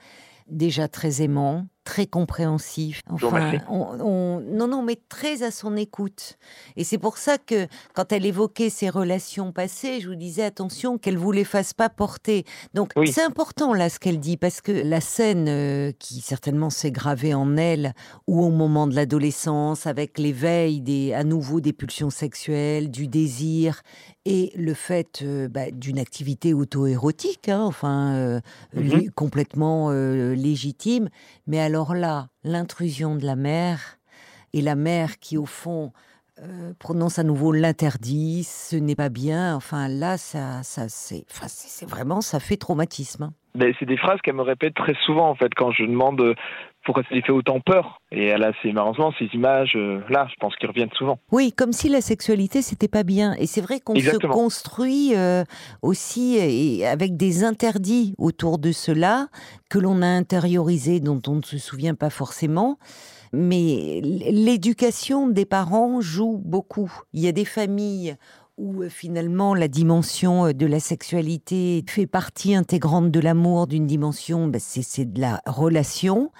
déjà 0.48 0.86
très 0.86 1.22
aimant, 1.22 1.66
très 1.84 2.06
compréhensif. 2.06 3.02
Enfin, 3.10 3.60
non, 3.68 4.68
non, 4.68 4.82
mais 4.82 4.98
très 5.08 5.42
à 5.42 5.50
son 5.50 5.76
écoute. 5.76 6.38
Et 6.76 6.84
c'est 6.84 6.98
pour 6.98 7.18
ça 7.18 7.38
que 7.38 7.68
quand 7.94 8.10
elle 8.10 8.24
évoquait 8.24 8.70
ses 8.70 8.88
relations 8.88 9.52
passées, 9.52 10.00
je 10.00 10.08
vous 10.08 10.14
disais 10.14 10.42
attention 10.42 10.98
qu'elle 10.98 11.18
vous 11.18 11.30
les 11.30 11.44
fasse 11.44 11.74
pas 11.74 11.90
porter. 11.90 12.44
Donc 12.72 12.92
c'est 13.06 13.22
important 13.22 13.74
là 13.74 13.90
ce 13.90 13.98
qu'elle 13.98 14.18
dit 14.18 14.36
parce 14.36 14.60
que 14.60 14.72
la 14.72 15.00
scène 15.00 15.46
euh, 15.48 15.92
qui 15.98 16.20
certainement 16.20 16.70
s'est 16.70 16.90
gravée 16.90 17.34
en 17.34 17.56
elle 17.56 17.94
ou 18.26 18.42
au 18.42 18.50
moment 18.50 18.86
de 18.86 18.94
l'adolescence 18.94 19.86
avec 19.86 20.18
l'éveil 20.18 20.80
des 20.80 21.12
à 21.12 21.22
nouveau 21.22 21.60
des 21.60 21.72
pulsions 21.72 22.10
sexuelles, 22.10 22.90
du 22.90 23.08
désir 23.08 23.82
et 24.24 24.52
le 24.56 24.72
fait 24.72 25.20
euh, 25.22 25.48
bah, 25.48 25.70
d'une 25.70 25.98
activité 25.98 26.54
auto-érotique, 26.54 27.50
hein, 27.50 27.60
enfin 27.62 28.14
euh, 28.14 28.40
mmh 28.74 29.10
complètement 29.14 29.90
légitime, 29.90 31.08
mais 31.46 31.60
alors 31.60 31.73
là, 31.82 32.28
l'intrusion 32.44 33.16
de 33.16 33.26
la 33.26 33.36
mère, 33.36 33.98
et 34.52 34.62
la 34.62 34.76
mère 34.76 35.18
qui, 35.18 35.36
au 35.36 35.46
fond, 35.46 35.92
euh, 36.42 36.72
prononce 36.80 37.20
à 37.20 37.22
nouveau 37.22 37.52
l'interdit, 37.52 38.42
ce 38.42 38.74
n'est 38.74 38.96
pas 38.96 39.08
bien. 39.08 39.54
Enfin, 39.54 39.86
là, 39.86 40.16
ça, 40.16 40.64
ça 40.64 40.88
c'est, 40.88 41.24
c'est 41.28 41.88
vraiment, 41.88 42.20
ça 42.20 42.40
fait 42.40 42.56
traumatisme. 42.56 43.24
Hein. 43.24 43.32
C'est 43.78 43.86
des 43.86 43.96
phrases 43.96 44.20
qu'elle 44.20 44.34
me 44.34 44.42
répète 44.42 44.74
très 44.74 44.96
souvent, 45.06 45.30
en 45.30 45.36
fait, 45.36 45.54
quand 45.54 45.70
je 45.70 45.84
demande 45.84 46.20
euh, 46.20 46.34
pourquoi 46.84 47.04
ça 47.04 47.14
lui 47.14 47.22
fait 47.22 47.30
autant 47.30 47.60
peur. 47.60 48.00
Et 48.10 48.26
elle 48.26 48.42
a 48.42 48.50
ces, 48.62 48.72
malheureusement 48.72 49.12
ces 49.16 49.26
images, 49.26 49.74
euh, 49.76 50.00
là, 50.08 50.26
je 50.28 50.34
pense 50.40 50.56
qu'ils 50.56 50.68
reviennent 50.68 50.90
souvent. 50.96 51.20
Oui, 51.30 51.52
comme 51.52 51.70
si 51.70 51.88
la 51.88 52.00
sexualité, 52.00 52.62
c'était 52.62 52.88
pas 52.88 53.04
bien. 53.04 53.34
Et 53.34 53.46
c'est 53.46 53.60
vrai 53.60 53.78
qu'on 53.78 53.94
se 53.94 54.26
construit 54.26 55.14
aussi 55.82 56.36
et 56.36 56.84
avec 56.84 57.16
des 57.16 57.44
interdits 57.44 58.16
autour 58.18 58.58
de 58.58 58.72
cela 58.72 59.28
que 59.70 59.78
l'on 59.78 60.02
a 60.02 60.08
intériorisés, 60.08 60.98
dont 60.98 61.22
on 61.28 61.36
ne 61.36 61.42
se 61.42 61.58
souvient 61.58 61.94
pas 61.94 62.10
forcément 62.10 62.78
mais 63.34 64.00
l'éducation 64.02 65.28
des 65.28 65.44
parents 65.44 66.00
joue 66.00 66.40
beaucoup. 66.44 66.92
Il 67.12 67.20
y 67.20 67.28
a 67.28 67.32
des 67.32 67.44
familles 67.44 68.16
où 68.56 68.82
euh, 68.82 68.88
finalement 68.88 69.54
la 69.54 69.68
dimension 69.68 70.46
euh, 70.46 70.52
de 70.52 70.66
la 70.66 70.78
sexualité 70.78 71.82
fait 71.88 72.06
partie 72.06 72.54
intégrante 72.54 73.10
de 73.10 73.20
l'amour, 73.20 73.66
d'une 73.66 73.86
dimension, 73.86 74.46
ben, 74.46 74.60
c'est 74.60 75.12
de 75.12 75.20
la 75.20 75.40
relation. 75.46 76.30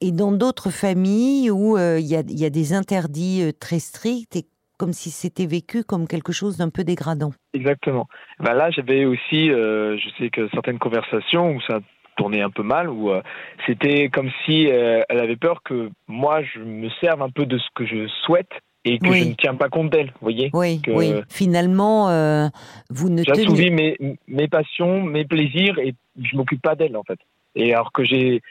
Et 0.00 0.12
dans 0.12 0.32
d'autres 0.32 0.70
familles 0.70 1.50
où 1.50 1.76
euh, 1.76 1.98
il 2.00 2.06
y, 2.06 2.16
a, 2.16 2.50
des 2.50 2.72
interdits 2.72 3.52
très 3.60 3.78
stricts 3.78 4.36
et 4.36 4.46
comme 4.78 4.92
si 4.92 5.10
c'était 5.10 5.46
vécu 5.46 5.84
comme 5.84 6.08
quelque 6.08 6.32
chose 6.32 6.56
d'un 6.56 6.70
peu 6.70 6.84
dégradant. 6.84 7.32
Exactement. 7.52 8.08
Ben 8.38 8.54
là, 8.54 8.70
j'avais 8.70 9.04
aussi, 9.04 9.48
je 9.48 10.08
sais 10.16 10.30
que 10.30 10.48
certaines 10.54 10.78
conversations 10.78 11.52
où 11.52 11.60
ça 11.60 11.80
tournait 12.20 12.42
un 12.42 12.50
peu 12.50 12.62
mal, 12.62 12.90
où 12.90 13.10
euh, 13.10 13.22
c'était 13.66 14.10
comme 14.10 14.30
si 14.44 14.68
euh, 14.68 15.02
elle 15.08 15.20
avait 15.20 15.36
peur 15.36 15.62
que 15.62 15.90
moi 16.06 16.42
je 16.42 16.60
me 16.60 16.90
serve 17.00 17.22
un 17.22 17.30
peu 17.30 17.46
de 17.46 17.56
ce 17.56 17.66
que 17.74 17.86
je 17.86 18.06
souhaite 18.26 18.50
et 18.84 18.98
que 18.98 19.10
je 19.10 19.24
ne 19.24 19.34
tiens 19.34 19.54
pas 19.54 19.70
compte 19.70 19.90
d'elle, 19.90 20.08
vous 20.08 20.20
voyez 20.20 20.50
Oui, 20.52 20.80
oui. 20.88 21.12
Finalement, 21.30 22.10
euh, 22.10 22.48
vous 22.90 23.08
ne 23.08 23.22
J'assouvis 23.22 23.70
mes, 23.70 23.96
mes 24.28 24.48
passions, 24.48 25.02
mes 25.02 25.24
plaisirs 25.24 25.78
et 25.78 25.94
je 26.22 26.36
m'occupe 26.36 26.60
pas 26.60 26.74
d'elle 26.74 26.96
en 26.96 27.04
fait. 27.04 27.18
Et 27.54 27.72
alors 27.72 27.90
que 27.92 28.04
j'ai 28.04 28.42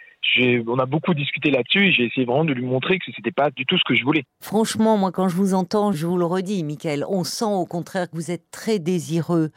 on 0.67 0.79
a 0.79 0.85
beaucoup 0.85 1.13
discuté 1.13 1.51
là-dessus 1.51 1.87
et 1.87 1.91
j'ai 1.91 2.05
essayé 2.05 2.25
vraiment 2.25 2.45
de 2.45 2.53
lui 2.53 2.65
montrer 2.65 2.99
que 2.99 3.05
ce 3.05 3.11
n'était 3.17 3.31
pas 3.31 3.49
du 3.51 3.65
tout 3.65 3.77
ce 3.77 3.83
que 3.85 3.95
je 3.95 4.03
voulais. 4.03 4.23
Franchement, 4.41 4.97
moi, 4.97 5.11
quand 5.11 5.27
je 5.27 5.35
vous 5.35 5.53
entends, 5.53 5.91
je 5.91 6.05
vous 6.05 6.17
le 6.17 6.25
redis, 6.25 6.63
Michael, 6.63 7.05
on 7.07 7.23
sent 7.23 7.45
au 7.45 7.65
contraire 7.65 8.09
que 8.09 8.15
vous 8.15 8.31
êtes 8.31 8.51
très 8.51 8.79
désireux 8.79 9.51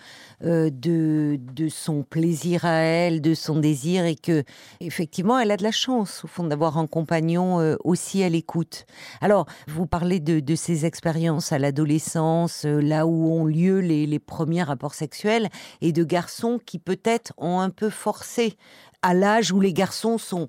euh, 0.45 0.71
de, 0.71 1.39
de 1.39 1.69
son 1.69 2.03
plaisir 2.03 2.65
à 2.65 2.79
elle, 2.79 3.21
de 3.21 3.35
son 3.35 3.59
désir 3.59 4.05
et 4.05 4.17
que, 4.17 4.45
effectivement, 4.81 5.39
elle 5.39 5.51
a 5.51 5.57
de 5.57 5.63
la 5.63 5.73
chance, 5.73 6.25
au 6.25 6.29
fond, 6.29 6.45
d'avoir 6.45 6.79
un 6.79 6.87
compagnon 6.87 7.61
euh, 7.61 7.77
aussi 7.85 8.23
à 8.23 8.29
l'écoute. 8.29 8.87
Alors, 9.21 9.47
vous 9.69 9.87
parlez 9.87 10.21
de, 10.21 10.41
de 10.41 10.55
ces 10.55 10.87
expériences 10.87 11.53
à 11.53 11.59
l'adolescence, 11.59 12.65
euh, 12.65 12.81
là 12.81 13.07
où 13.07 13.33
ont 13.33 13.45
lieu 13.45 13.81
les, 13.81 14.07
les 14.07 14.19
premiers 14.19 14.63
rapports 14.63 14.95
sexuels 14.95 15.49
et 15.81 15.93
de 15.93 16.05
garçons 16.05 16.59
qui 16.65 16.79
peut-être 16.79 17.33
ont 17.37 17.61
un 17.61 17.71
peu 17.71 17.91
forcé 17.91 18.57
à 19.03 19.15
l'âge 19.15 19.53
où 19.53 19.61
les 19.61 19.73
garçons 19.73 20.19
sont 20.19 20.49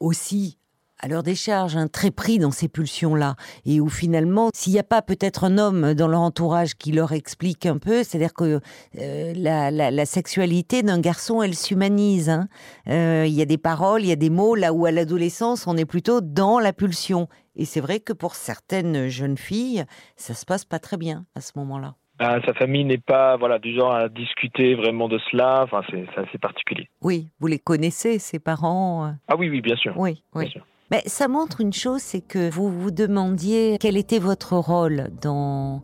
aussi 0.00 0.58
à 1.04 1.08
leur 1.08 1.22
décharge, 1.22 1.76
hein, 1.76 1.88
très 1.88 2.10
pris 2.10 2.38
dans 2.38 2.50
ces 2.50 2.68
pulsions-là, 2.68 3.36
et 3.66 3.78
où 3.78 3.88
finalement, 3.88 4.48
s'il 4.54 4.72
n'y 4.72 4.78
a 4.78 4.84
pas 4.84 5.02
peut-être 5.02 5.44
un 5.44 5.58
homme 5.58 5.92
dans 5.92 6.08
leur 6.08 6.20
entourage 6.20 6.76
qui 6.76 6.92
leur 6.92 7.12
explique 7.12 7.66
un 7.66 7.76
peu, 7.76 8.02
c'est-à-dire 8.02 8.32
que 8.32 8.60
euh, 8.98 9.32
la, 9.36 10.06
sexualité 10.06 10.82
d'un 10.82 11.00
garçon, 11.00 11.42
elle 11.42 11.54
s'humanise. 11.54 12.30
Hein. 12.30 12.48
Euh, 12.88 13.24
il 13.26 13.34
y 13.34 13.42
a 13.42 13.44
des 13.44 13.58
paroles, 13.58 14.02
il 14.02 14.08
y 14.08 14.12
a 14.12 14.16
des 14.16 14.30
mots, 14.30 14.54
là 14.54 14.72
où 14.72 14.86
à 14.86 14.92
l'adolescence, 14.92 15.66
on 15.66 15.76
est 15.76 15.84
plutôt 15.84 16.22
dans 16.22 16.58
la 16.58 16.72
pulsion. 16.72 17.28
Et 17.56 17.64
c'est 17.64 17.80
vrai 17.80 18.00
que 18.00 18.12
pour 18.12 18.34
certaines 18.34 19.08
jeunes 19.08 19.38
filles, 19.38 19.84
ça 20.16 20.32
se 20.32 20.46
passe 20.46 20.64
pas 20.64 20.78
très 20.78 20.96
bien 20.96 21.26
à 21.34 21.42
ce 21.42 21.52
moment-là. 21.56 21.96
Ah, 22.18 22.38
sa 22.46 22.54
famille 22.54 22.84
n'est 22.84 22.98
pas 22.98 23.36
voilà 23.36 23.58
du 23.58 23.74
genre 23.74 23.92
à 23.92 24.08
discuter 24.08 24.74
vraiment 24.74 25.08
de 25.08 25.18
cela. 25.30 25.62
Enfin, 25.64 25.82
c'est 25.90 26.06
assez 26.16 26.38
particulier. 26.38 26.88
Oui, 27.02 27.28
vous 27.40 27.46
les 27.48 27.58
connaissez, 27.58 28.18
ses 28.18 28.38
parents. 28.38 29.06
Euh 29.06 29.10
ah 29.28 29.36
oui, 29.36 29.48
oui, 29.48 29.60
bien 29.60 29.76
sûr. 29.76 29.94
Oui, 29.96 30.22
oui. 30.34 30.52
Mais 30.90 31.00
ça 31.06 31.28
montre 31.28 31.60
une 31.60 31.72
chose, 31.72 32.00
c'est 32.00 32.20
que 32.20 32.50
vous 32.50 32.68
vous 32.70 32.90
demandiez 32.90 33.78
quel 33.80 33.96
était 33.96 34.18
votre 34.18 34.54
rôle 34.56 35.08
dans 35.20 35.82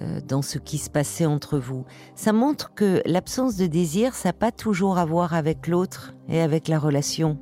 euh, 0.00 0.20
dans 0.26 0.42
ce 0.42 0.58
qui 0.58 0.78
se 0.78 0.90
passait 0.90 1.26
entre 1.26 1.58
vous. 1.58 1.84
Ça 2.14 2.32
montre 2.32 2.72
que 2.74 3.02
l'absence 3.04 3.56
de 3.56 3.66
désir, 3.66 4.14
ça 4.14 4.28
n'a 4.28 4.32
pas 4.32 4.52
toujours 4.52 4.96
à 4.96 5.04
voir 5.04 5.34
avec 5.34 5.66
l'autre 5.66 6.14
et 6.28 6.40
avec 6.40 6.68
la 6.68 6.78
relation, 6.78 7.38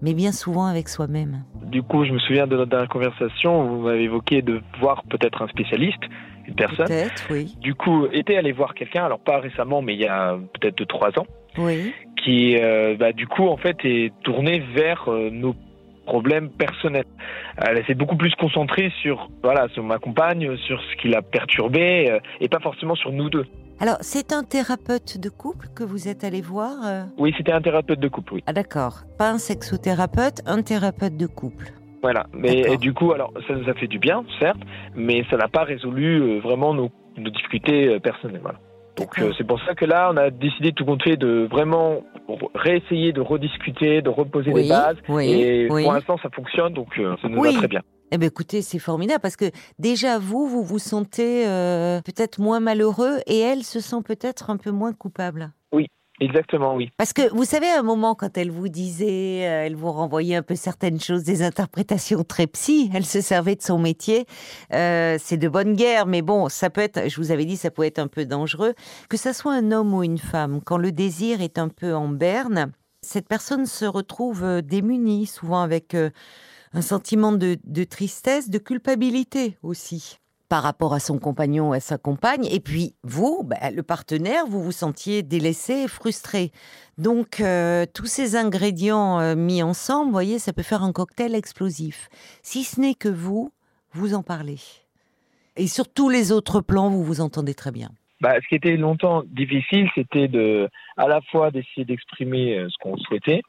mais 0.00 0.14
bien 0.14 0.32
souvent 0.32 0.64
avec 0.64 0.88
soi-même. 0.88 1.44
Du 1.66 1.82
coup, 1.82 2.04
je 2.06 2.12
me 2.12 2.18
souviens 2.20 2.46
de 2.46 2.56
notre 2.56 2.70
dernière 2.70 2.88
conversation, 2.88 3.66
vous 3.66 3.82
m'avez 3.82 4.04
évoqué 4.04 4.40
de 4.40 4.62
voir 4.80 5.02
peut-être 5.10 5.42
un 5.42 5.48
spécialiste 5.48 6.02
personne. 6.54 6.88
oui. 7.30 7.54
Du 7.60 7.74
coup, 7.74 8.06
était 8.12 8.36
allé 8.36 8.52
voir 8.52 8.74
quelqu'un, 8.74 9.04
alors 9.04 9.20
pas 9.20 9.38
récemment, 9.38 9.82
mais 9.82 9.94
il 9.94 10.00
y 10.00 10.06
a 10.06 10.38
peut-être 10.60 10.84
trois 10.84 11.10
ans, 11.18 11.26
oui. 11.58 11.92
qui, 12.22 12.56
euh, 12.56 12.96
bah, 12.98 13.12
du 13.12 13.26
coup, 13.26 13.46
en 13.48 13.56
fait, 13.56 13.76
est 13.84 14.12
tourné 14.22 14.60
vers 14.74 15.08
euh, 15.08 15.30
nos 15.30 15.54
problèmes 16.06 16.50
personnels. 16.50 17.04
Elle 17.58 17.84
s'est 17.86 17.94
beaucoup 17.94 18.16
plus 18.16 18.34
concentrée 18.34 18.92
sur, 19.02 19.28
voilà, 19.42 19.68
sur 19.68 19.84
ma 19.84 19.98
compagne, 19.98 20.56
sur 20.56 20.80
ce 20.82 20.96
qui 21.00 21.08
l'a 21.08 21.22
perturbé, 21.22 22.10
euh, 22.10 22.18
et 22.40 22.48
pas 22.48 22.60
forcément 22.60 22.94
sur 22.94 23.12
nous 23.12 23.30
deux. 23.30 23.46
Alors, 23.78 23.96
c'est 24.00 24.32
un 24.32 24.42
thérapeute 24.42 25.18
de 25.18 25.30
couple 25.30 25.68
que 25.74 25.84
vous 25.84 26.08
êtes 26.08 26.22
allé 26.24 26.42
voir 26.42 26.74
Oui, 27.16 27.32
c'était 27.38 27.52
un 27.52 27.62
thérapeute 27.62 27.98
de 27.98 28.08
couple, 28.08 28.34
oui. 28.34 28.44
Ah 28.46 28.52
d'accord. 28.52 29.04
Pas 29.16 29.30
un 29.30 29.38
sexothérapeute, 29.38 30.42
un 30.44 30.60
thérapeute 30.60 31.16
de 31.16 31.26
couple. 31.26 31.72
Voilà. 32.02 32.26
Mais 32.32 32.76
du 32.76 32.92
coup, 32.94 33.12
alors 33.12 33.32
ça 33.46 33.54
nous 33.54 33.68
a 33.68 33.74
fait 33.74 33.86
du 33.86 33.98
bien, 33.98 34.24
certes, 34.40 34.60
mais 34.94 35.24
ça 35.30 35.36
n'a 35.36 35.48
pas 35.48 35.64
résolu 35.64 36.20
euh, 36.20 36.40
vraiment 36.40 36.74
nos, 36.74 36.90
difficultés 37.16 37.88
euh, 37.88 37.98
personnelles. 37.98 38.40
Voilà. 38.42 38.58
Donc 38.96 39.18
euh, 39.18 39.32
c'est 39.36 39.46
pour 39.46 39.60
ça 39.64 39.74
que 39.74 39.84
là, 39.84 40.10
on 40.12 40.16
a 40.16 40.30
décidé 40.30 40.72
tout 40.72 40.84
compte 40.84 41.02
fait 41.02 41.16
de 41.16 41.46
vraiment 41.50 42.02
réessayer 42.54 43.12
de 43.12 43.20
rediscuter, 43.20 44.02
de 44.02 44.10
reposer 44.10 44.52
les 44.52 44.68
bases. 44.68 44.96
et 45.20 45.66
pour 45.68 45.92
l'instant, 45.92 46.18
ça 46.22 46.28
fonctionne, 46.30 46.74
donc 46.74 46.88
ça 46.96 47.28
nous 47.28 47.42
va 47.42 47.52
très 47.52 47.68
bien. 47.68 47.80
Eh 48.12 48.18
bien, 48.18 48.28
écoutez, 48.28 48.60
c'est 48.60 48.80
formidable 48.80 49.20
parce 49.20 49.36
que 49.36 49.50
déjà 49.78 50.18
vous, 50.18 50.48
vous 50.48 50.64
vous 50.64 50.80
sentez 50.80 51.44
peut-être 52.04 52.40
moins 52.40 52.60
malheureux 52.60 53.18
et 53.26 53.38
elle 53.38 53.62
se 53.62 53.80
sent 53.80 54.02
peut-être 54.04 54.50
un 54.50 54.56
peu 54.56 54.70
moins 54.70 54.92
coupable. 54.92 55.52
Oui, 55.72 55.86
Exactement, 56.20 56.74
oui. 56.74 56.90
Parce 56.98 57.14
que 57.14 57.34
vous 57.34 57.46
savez, 57.46 57.66
à 57.68 57.78
un 57.78 57.82
moment, 57.82 58.14
quand 58.14 58.36
elle 58.36 58.50
vous 58.50 58.68
disait, 58.68 59.48
euh, 59.48 59.64
elle 59.64 59.74
vous 59.74 59.90
renvoyait 59.90 60.36
un 60.36 60.42
peu 60.42 60.54
certaines 60.54 61.00
choses, 61.00 61.24
des 61.24 61.42
interprétations 61.42 62.24
très 62.24 62.46
psy, 62.46 62.90
elle 62.94 63.06
se 63.06 63.22
servait 63.22 63.56
de 63.56 63.62
son 63.62 63.78
métier. 63.78 64.26
Euh, 64.74 65.16
c'est 65.18 65.38
de 65.38 65.48
bonne 65.48 65.74
guerre, 65.74 66.04
mais 66.04 66.20
bon, 66.20 66.50
ça 66.50 66.68
peut 66.68 66.82
être, 66.82 67.08
je 67.08 67.16
vous 67.16 67.30
avais 67.30 67.46
dit, 67.46 67.56
ça 67.56 67.70
peut 67.70 67.84
être 67.84 67.98
un 67.98 68.06
peu 68.06 68.26
dangereux. 68.26 68.74
Que 69.08 69.16
ça 69.16 69.32
soit 69.32 69.54
un 69.54 69.72
homme 69.72 69.94
ou 69.94 70.02
une 70.02 70.18
femme, 70.18 70.60
quand 70.62 70.76
le 70.76 70.92
désir 70.92 71.40
est 71.40 71.58
un 71.58 71.68
peu 71.68 71.94
en 71.94 72.08
berne, 72.08 72.70
cette 73.00 73.26
personne 73.26 73.64
se 73.64 73.86
retrouve 73.86 74.44
euh, 74.44 74.60
démunie, 74.60 75.24
souvent 75.24 75.62
avec 75.62 75.96
un 76.74 76.82
sentiment 76.82 77.32
de, 77.32 77.56
de 77.64 77.84
tristesse, 77.84 78.50
de 78.50 78.58
culpabilité 78.58 79.56
aussi 79.62 80.19
par 80.50 80.64
rapport 80.64 80.92
à 80.92 80.98
son 80.98 81.20
compagnon 81.20 81.70
ou 81.70 81.72
à 81.74 81.80
sa 81.80 81.96
compagne. 81.96 82.44
Et 82.50 82.58
puis, 82.58 82.96
vous, 83.04 83.42
bah, 83.44 83.70
le 83.70 83.84
partenaire, 83.84 84.46
vous 84.46 84.60
vous 84.60 84.72
sentiez 84.72 85.22
délaissé 85.22 85.84
et 85.84 85.88
frustré. 85.88 86.50
Donc, 86.98 87.40
euh, 87.40 87.86
tous 87.94 88.06
ces 88.06 88.34
ingrédients 88.34 89.20
euh, 89.20 89.36
mis 89.36 89.62
ensemble, 89.62 90.06
vous 90.06 90.12
voyez, 90.12 90.40
ça 90.40 90.52
peut 90.52 90.64
faire 90.64 90.82
un 90.82 90.92
cocktail 90.92 91.36
explosif. 91.36 92.08
Si 92.42 92.64
ce 92.64 92.80
n'est 92.80 92.94
que 92.94 93.08
vous, 93.08 93.52
vous 93.92 94.12
en 94.12 94.24
parlez. 94.24 94.58
Et 95.56 95.68
sur 95.68 95.88
tous 95.88 96.10
les 96.10 96.32
autres 96.32 96.60
plans, 96.60 96.90
vous 96.90 97.04
vous 97.04 97.20
entendez 97.20 97.54
très 97.54 97.70
bien. 97.70 97.90
Bah, 98.20 98.34
ce 98.42 98.48
qui 98.48 98.56
était 98.56 98.76
longtemps 98.76 99.22
difficile, 99.26 99.88
c'était 99.94 100.26
de, 100.26 100.68
à 100.96 101.06
la 101.06 101.20
fois 101.30 101.52
d'essayer 101.52 101.84
d'exprimer 101.84 102.58
euh, 102.58 102.68
ce 102.68 102.74
qu'on 102.82 102.96
souhaitait, 102.96 103.42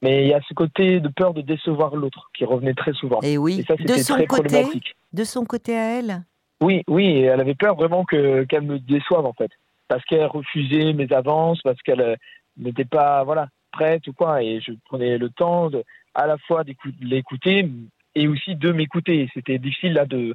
mais 0.00 0.22
il 0.22 0.28
y 0.28 0.32
a 0.32 0.40
ce 0.48 0.54
côté 0.54 1.00
de 1.00 1.08
peur 1.08 1.34
de 1.34 1.42
décevoir 1.42 1.96
l'autre 1.96 2.30
qui 2.38 2.44
revenait 2.44 2.74
très 2.74 2.92
souvent. 2.92 3.18
Et 3.22 3.36
oui, 3.36 3.64
ça, 3.66 3.74
de 3.74 3.94
son 3.94 4.14
très 4.14 4.26
côté, 4.26 4.64
de 5.12 5.24
son 5.24 5.44
côté 5.44 5.76
à 5.76 5.98
elle. 5.98 6.24
Oui, 6.60 6.82
oui, 6.88 7.20
elle 7.20 7.40
avait 7.40 7.54
peur 7.54 7.76
vraiment 7.76 8.04
que 8.04 8.44
qu'elle 8.44 8.62
me 8.62 8.78
déçoive 8.78 9.26
en 9.26 9.32
fait, 9.32 9.50
parce 9.88 10.04
qu'elle 10.04 10.26
refusait 10.26 10.92
mes 10.92 11.12
avances, 11.12 11.60
parce 11.62 11.80
qu'elle 11.82 12.00
euh, 12.00 12.16
n'était 12.56 12.84
pas 12.86 13.24
voilà 13.24 13.48
prête 13.72 14.06
ou 14.06 14.12
quoi, 14.12 14.42
et 14.42 14.60
je 14.60 14.72
prenais 14.86 15.18
le 15.18 15.28
temps 15.28 15.68
de 15.68 15.84
à 16.14 16.26
la 16.26 16.38
fois 16.38 16.64
l'écouter 17.00 17.68
et 18.14 18.28
aussi 18.28 18.56
de 18.56 18.72
m'écouter. 18.72 19.28
C'était 19.34 19.58
difficile 19.58 19.92
là 19.92 20.06
de 20.06 20.34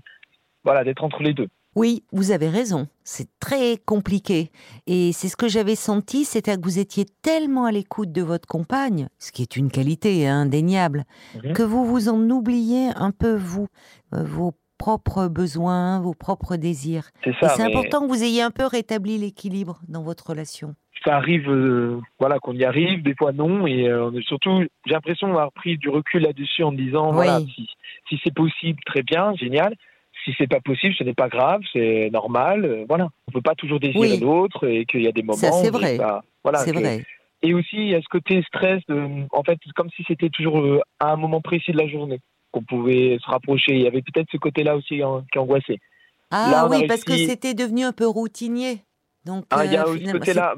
voilà 0.64 0.84
d'être 0.84 1.04
entre 1.04 1.24
les 1.24 1.34
deux. 1.34 1.48
Oui, 1.76 2.04
vous 2.12 2.32
avez 2.32 2.50
raison. 2.50 2.88
C'est 3.06 3.30
très 3.40 3.78
compliqué. 3.78 4.52
Et 4.88 5.14
c'est 5.14 5.30
ce 5.30 5.38
que 5.38 5.48
j'avais 5.48 5.76
senti, 5.76 6.26
c'était 6.26 6.58
que 6.58 6.64
vous 6.64 6.80
étiez 6.80 7.06
tellement 7.22 7.64
à 7.64 7.72
l'écoute 7.72 8.12
de 8.12 8.22
votre 8.22 8.46
compagne, 8.46 9.08
ce 9.20 9.32
qui 9.32 9.42
est 9.42 9.56
une 9.56 9.72
qualité 9.72 10.28
indéniable, 10.28 11.06
mhm. 11.36 11.54
que 11.54 11.64
vous 11.64 11.86
vous 11.86 12.10
en 12.10 12.30
oubliez 12.30 12.90
un 12.96 13.12
peu, 13.12 13.36
vous, 13.36 13.68
euh, 14.14 14.24
vos 14.24 14.54
propres 14.82 15.28
besoins, 15.28 16.02
vos 16.02 16.16
propres 16.16 16.56
désirs. 16.56 17.12
C'est 17.24 17.34
c'est 17.56 17.62
important 17.62 18.02
que 18.02 18.08
vous 18.08 18.24
ayez 18.24 18.42
un 18.42 18.50
peu 18.50 18.66
rétabli 18.66 19.20
l'équilibre 19.20 19.80
dans 19.88 20.02
votre 20.02 20.32
relation. 20.32 20.74
Ça 21.06 21.16
arrive, 21.16 21.50
euh, 21.50 22.00
voilà, 22.20 22.40
qu'on 22.40 22.54
y 22.54 22.64
arrive, 22.64 23.04
des 23.04 23.16
fois 23.16 23.32
non, 23.32 23.68
et 23.68 23.88
euh, 23.88 24.12
surtout, 24.22 24.64
j'ai 24.86 24.94
l'impression 24.94 25.28
d'avoir 25.28 25.52
pris 25.52 25.78
du 25.78 25.90
recul 25.90 26.24
là-dessus 26.24 26.64
en 26.64 26.72
me 26.72 26.78
disant, 26.78 27.12
voilà, 27.12 27.40
si, 27.40 27.68
si 28.10 28.20
c'est 28.24 28.34
possible, 28.34 28.80
très 28.86 29.04
bien, 29.04 29.36
génial 29.36 29.76
si 30.24 30.36
c'est 30.38 30.48
pas 30.48 30.60
possible, 30.60 30.94
ce 30.96 31.04
n'est 31.04 31.16
pas 31.16 31.30
grave, 31.30 31.62
c'est 31.74 32.10
normal. 32.12 32.66
Euh, 32.66 32.86
voilà, 32.88 33.10
on 33.28 33.32
peut 33.32 33.42
pas 33.42 33.56
toujours 33.56 33.80
désirer 33.80 34.18
l'autre 34.18 34.68
et 34.68 34.86
qu'il 34.86 35.02
y 35.02 35.08
a 35.08 35.12
des 35.12 35.24
moments. 35.24 35.34
Ça 35.34 35.52
c'est 35.52 35.72
vrai. 35.72 35.98
voilà, 36.44 36.60
c'est 36.60 36.72
vrai. 36.72 37.04
Et 37.44 37.56
aussi, 37.56 37.78
il 37.78 37.90
y 37.90 37.96
a 37.96 38.02
ce 38.02 38.08
côté 38.08 38.44
stress, 38.44 38.82
de, 38.88 39.26
en 39.32 39.44
fait, 39.44 39.58
comme 39.76 39.90
si 39.96 40.04
c'était 40.08 40.30
toujours 40.30 40.60
euh, 40.60 40.80
à 41.00 41.12
un 41.14 41.16
moment 41.16 41.42
précis 41.42 41.72
de 41.72 41.78
la 41.78 41.88
journée 41.88 42.20
qu'on 42.52 42.64
pouvait 42.64 43.18
se 43.24 43.30
rapprocher. 43.30 43.74
Il 43.74 43.82
y 43.82 43.88
avait 43.88 44.02
peut-être 44.02 44.28
ce 44.32 44.38
côté-là 44.38 44.76
aussi 44.76 45.02
qui 45.32 45.40
angoissait. 45.40 45.80
Ah 46.32 46.68
oui, 46.70 46.88
parce 46.88 47.04
que 47.04 47.16
c'était 47.16 47.54
devenu 47.54 47.84
un 47.84 47.92
peu 47.92 48.08
routinier. 48.08 48.84
Donc, 49.26 49.46
ah, 49.52 49.66
il 49.66 49.74
y 49.74 49.78
a 49.78 49.86
euh, 49.86 49.98
ce 49.98 50.12
côté-là. 50.12 50.56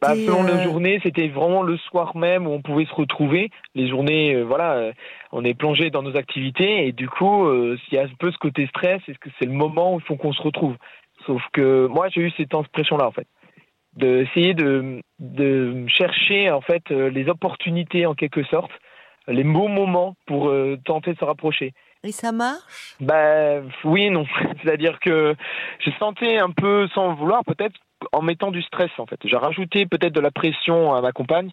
Bah, 0.00 0.14
selon 0.14 0.42
la 0.42 0.60
euh, 0.60 0.64
journée, 0.64 1.00
c'était 1.02 1.28
vraiment 1.28 1.62
le 1.62 1.78
soir 1.78 2.14
même 2.14 2.46
où 2.46 2.50
on 2.50 2.60
pouvait 2.60 2.84
se 2.84 2.94
retrouver. 2.94 3.50
Les 3.74 3.88
journées, 3.88 4.34
euh, 4.34 4.42
voilà, 4.42 4.74
euh, 4.74 4.92
on 5.32 5.44
est 5.44 5.54
plongé 5.54 5.88
dans 5.88 6.02
nos 6.02 6.14
activités 6.16 6.86
et 6.86 6.92
du 6.92 7.08
coup, 7.08 7.48
s'il 7.78 7.94
y 7.94 7.98
a 7.98 8.02
un 8.04 8.14
peu 8.18 8.30
ce 8.30 8.36
côté 8.36 8.66
stress, 8.66 9.00
est-ce 9.08 9.18
que 9.18 9.30
c'est 9.38 9.46
le 9.46 9.52
moment 9.52 9.94
où 9.94 9.98
il 9.98 10.04
faut 10.04 10.16
qu'on 10.16 10.34
se 10.34 10.42
retrouve? 10.42 10.76
Sauf 11.26 11.42
que 11.52 11.86
moi, 11.86 12.08
j'ai 12.10 12.20
eu 12.20 12.30
cette 12.36 12.54
impression-là, 12.54 13.06
en 13.06 13.12
fait, 13.12 13.26
d'essayer 13.96 14.52
de, 14.52 15.00
de 15.20 15.86
chercher 15.88 16.50
en 16.50 16.60
fait 16.60 16.90
les 16.90 17.28
opportunités 17.28 18.04
en 18.04 18.14
quelque 18.14 18.44
sorte, 18.44 18.72
les 19.28 19.44
bons 19.44 19.68
moments 19.68 20.16
pour 20.26 20.52
tenter 20.84 21.14
de 21.14 21.18
se 21.18 21.24
rapprocher. 21.24 21.74
Et 22.04 22.12
ça 22.12 22.32
marche? 22.32 22.96
Ben 23.00 23.68
oui 23.84 24.04
et 24.04 24.10
non. 24.10 24.26
C'est-à-dire 24.62 24.98
que 25.00 25.36
je 25.78 25.90
sentais 25.98 26.38
un 26.38 26.50
peu, 26.50 26.88
sans 26.94 27.14
vouloir 27.14 27.44
peut-être, 27.44 27.78
en 28.12 28.22
mettant 28.22 28.50
du 28.50 28.62
stress 28.62 28.90
en 28.98 29.06
fait. 29.06 29.20
J'ai 29.24 29.36
rajouté 29.36 29.86
peut-être 29.86 30.12
de 30.12 30.20
la 30.20 30.32
pression 30.32 30.94
à 30.94 31.00
ma 31.00 31.12
compagne 31.12 31.50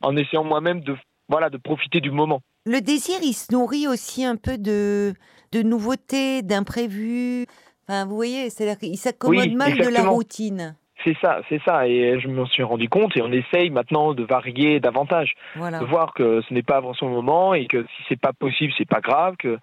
en 0.00 0.16
essayant 0.16 0.44
moi-même 0.44 0.80
de 0.80 0.96
voilà 1.28 1.50
de 1.50 1.56
profiter 1.56 2.00
du 2.00 2.10
moment. 2.10 2.42
Le 2.66 2.80
désir, 2.80 3.16
il 3.22 3.32
se 3.32 3.52
nourrit 3.52 3.88
aussi 3.88 4.24
un 4.24 4.36
peu 4.36 4.58
de 4.58 5.14
de 5.52 5.62
nouveautés, 5.62 6.42
d'imprévus. 6.42 7.46
Enfin, 7.88 8.04
vous 8.04 8.14
voyez, 8.14 8.50
c'est-à-dire 8.50 8.78
qu'il 8.78 8.96
s'accommode 8.96 9.52
mal 9.52 9.76
de 9.76 9.88
la 9.88 10.08
routine. 10.08 10.76
C'est 11.04 11.16
ça, 11.22 11.40
c'est 11.48 11.60
ça. 11.64 11.88
Et 11.88 12.20
je 12.20 12.28
me 12.28 12.44
suis 12.46 12.62
rendu 12.62 12.88
compte 12.88 13.16
et 13.16 13.22
on 13.22 13.32
essaye 13.32 13.70
maintenant 13.70 14.14
de 14.14 14.24
varier 14.24 14.80
davantage, 14.80 15.34
de 15.56 15.84
voir 15.84 16.12
que 16.14 16.42
ce 16.48 16.54
n'est 16.54 16.62
pas 16.62 16.76
avant 16.76 16.94
son 16.94 17.08
moment 17.08 17.54
et 17.54 17.66
que 17.66 17.82
si 17.84 18.02
c'est 18.08 18.20
pas 18.20 18.32
possible, 18.32 18.72
c'est 18.76 18.88
pas 18.88 19.00
grave, 19.00 19.36
que 19.38 19.58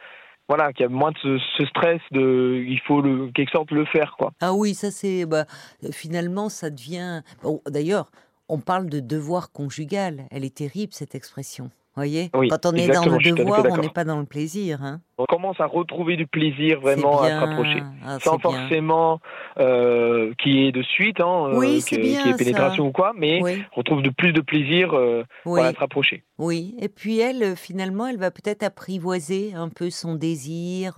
voilà, 0.49 0.71
qu'il 0.71 0.83
y 0.83 0.85
a 0.85 0.89
moins 0.89 1.11
de 1.11 1.39
ce, 1.57 1.65
stress 1.65 1.99
de, 2.11 2.63
il 2.65 2.79
faut 2.79 3.01
le, 3.01 3.29
quelque 3.31 3.51
sorte 3.51 3.71
le 3.71 3.85
faire, 3.85 4.15
quoi. 4.17 4.31
Ah 4.39 4.53
oui, 4.53 4.73
ça 4.73 4.91
c'est, 4.91 5.25
bah, 5.25 5.45
finalement, 5.91 6.47
ça 6.49 6.69
devient. 6.69 7.21
D'ailleurs, 7.67 8.09
on 8.47 8.59
parle 8.59 8.89
de 8.89 8.99
devoir 8.99 9.51
conjugal. 9.51 10.25
Elle 10.31 10.45
est 10.45 10.55
terrible 10.55 10.93
cette 10.93 11.15
expression 11.15 11.69
voyez 11.97 12.29
Quand 12.31 12.65
on 12.65 12.73
est 12.73 12.87
dans 12.87 13.05
le 13.05 13.35
devoir, 13.35 13.65
on 13.69 13.77
n'est 13.77 13.89
pas 13.89 14.03
dans 14.03 14.19
le 14.19 14.25
plaisir. 14.25 14.83
Hein. 14.83 15.01
on 15.17 15.25
commence 15.25 15.59
à 15.59 15.65
retrouver 15.65 16.15
du 16.15 16.27
plaisir 16.27 16.79
vraiment 16.79 17.21
à 17.21 17.29
se 17.29 17.35
rapprocher. 17.35 17.83
Ah, 18.05 18.19
sans 18.19 18.39
forcément 18.39 19.19
euh, 19.59 20.33
qu'il 20.37 20.53
y 20.53 20.67
ait 20.67 20.71
de 20.71 20.83
suite, 20.83 21.19
hein, 21.19 21.49
euh, 21.53 21.79
qu'il 21.81 22.05
y 22.05 22.13
ait 22.13 22.33
pénétration 22.37 22.87
ou 22.87 22.91
quoi, 22.91 23.13
mais 23.17 23.41
on 23.75 23.83
trouve 23.83 24.01
de 24.01 24.09
plus 24.09 24.31
de 24.31 24.41
plaisir 24.41 24.93
euh, 24.93 25.23
à 25.45 25.73
se 25.73 25.79
rapprocher. 25.79 26.23
Oui, 26.37 26.75
et 26.79 26.89
puis 26.89 27.19
elle, 27.19 27.55
finalement, 27.55 28.07
elle 28.07 28.17
va 28.17 28.31
peut-être 28.31 28.63
apprivoiser 28.63 29.53
un 29.55 29.69
peu 29.69 29.89
son 29.89 30.15
désir. 30.15 30.95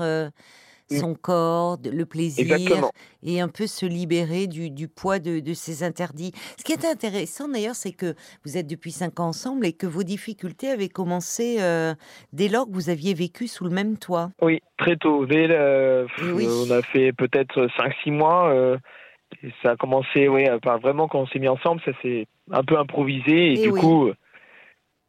Son 0.91 1.13
corps, 1.15 1.77
le 1.83 2.05
plaisir, 2.05 2.57
et 3.23 3.41
un 3.41 3.47
peu 3.47 3.67
se 3.67 3.85
libérer 3.85 4.47
du, 4.47 4.87
poids 4.87 5.19
de, 5.19 5.53
ses 5.53 5.83
interdits. 5.83 6.31
Ce 6.57 6.63
qui 6.63 6.73
est 6.73 6.85
intéressant 6.85 7.47
d'ailleurs, 7.47 7.75
c'est 7.75 7.91
que 7.91 8.15
vous 8.45 8.57
êtes 8.57 8.67
depuis 8.67 8.91
cinq 8.91 9.19
ans 9.19 9.27
ensemble 9.27 9.65
et 9.65 9.73
que 9.73 9.87
vos 9.87 10.03
difficultés 10.03 10.69
avaient 10.69 10.89
commencé 10.89 11.57
euh, 11.59 11.93
dès 12.33 12.47
lors 12.47 12.65
que 12.65 12.73
vous 12.73 12.89
aviez 12.89 13.13
vécu 13.13 13.47
sous 13.47 13.63
le 13.63 13.71
même 13.71 13.97
toit. 13.97 14.31
Oui, 14.41 14.61
très 14.77 14.95
tôt. 14.95 15.25
Dès 15.25 15.47
On 15.47 16.71
a 16.71 16.81
fait 16.81 17.13
peut-être 17.13 17.67
cinq, 17.77 17.93
six 18.03 18.11
mois. 18.11 18.49
Euh, 18.49 18.77
et 19.43 19.51
ça 19.61 19.71
a 19.71 19.75
commencé, 19.75 20.27
oui, 20.27 20.45
vraiment 20.81 21.07
quand 21.07 21.19
on 21.19 21.27
s'est 21.27 21.37
mis 21.37 21.47
ensemble, 21.47 21.81
ça 21.85 21.91
s'est 22.01 22.25
un 22.51 22.63
peu 22.63 22.79
improvisé 22.79 23.53
et, 23.53 23.61
du 23.61 23.71
coup 23.71 24.09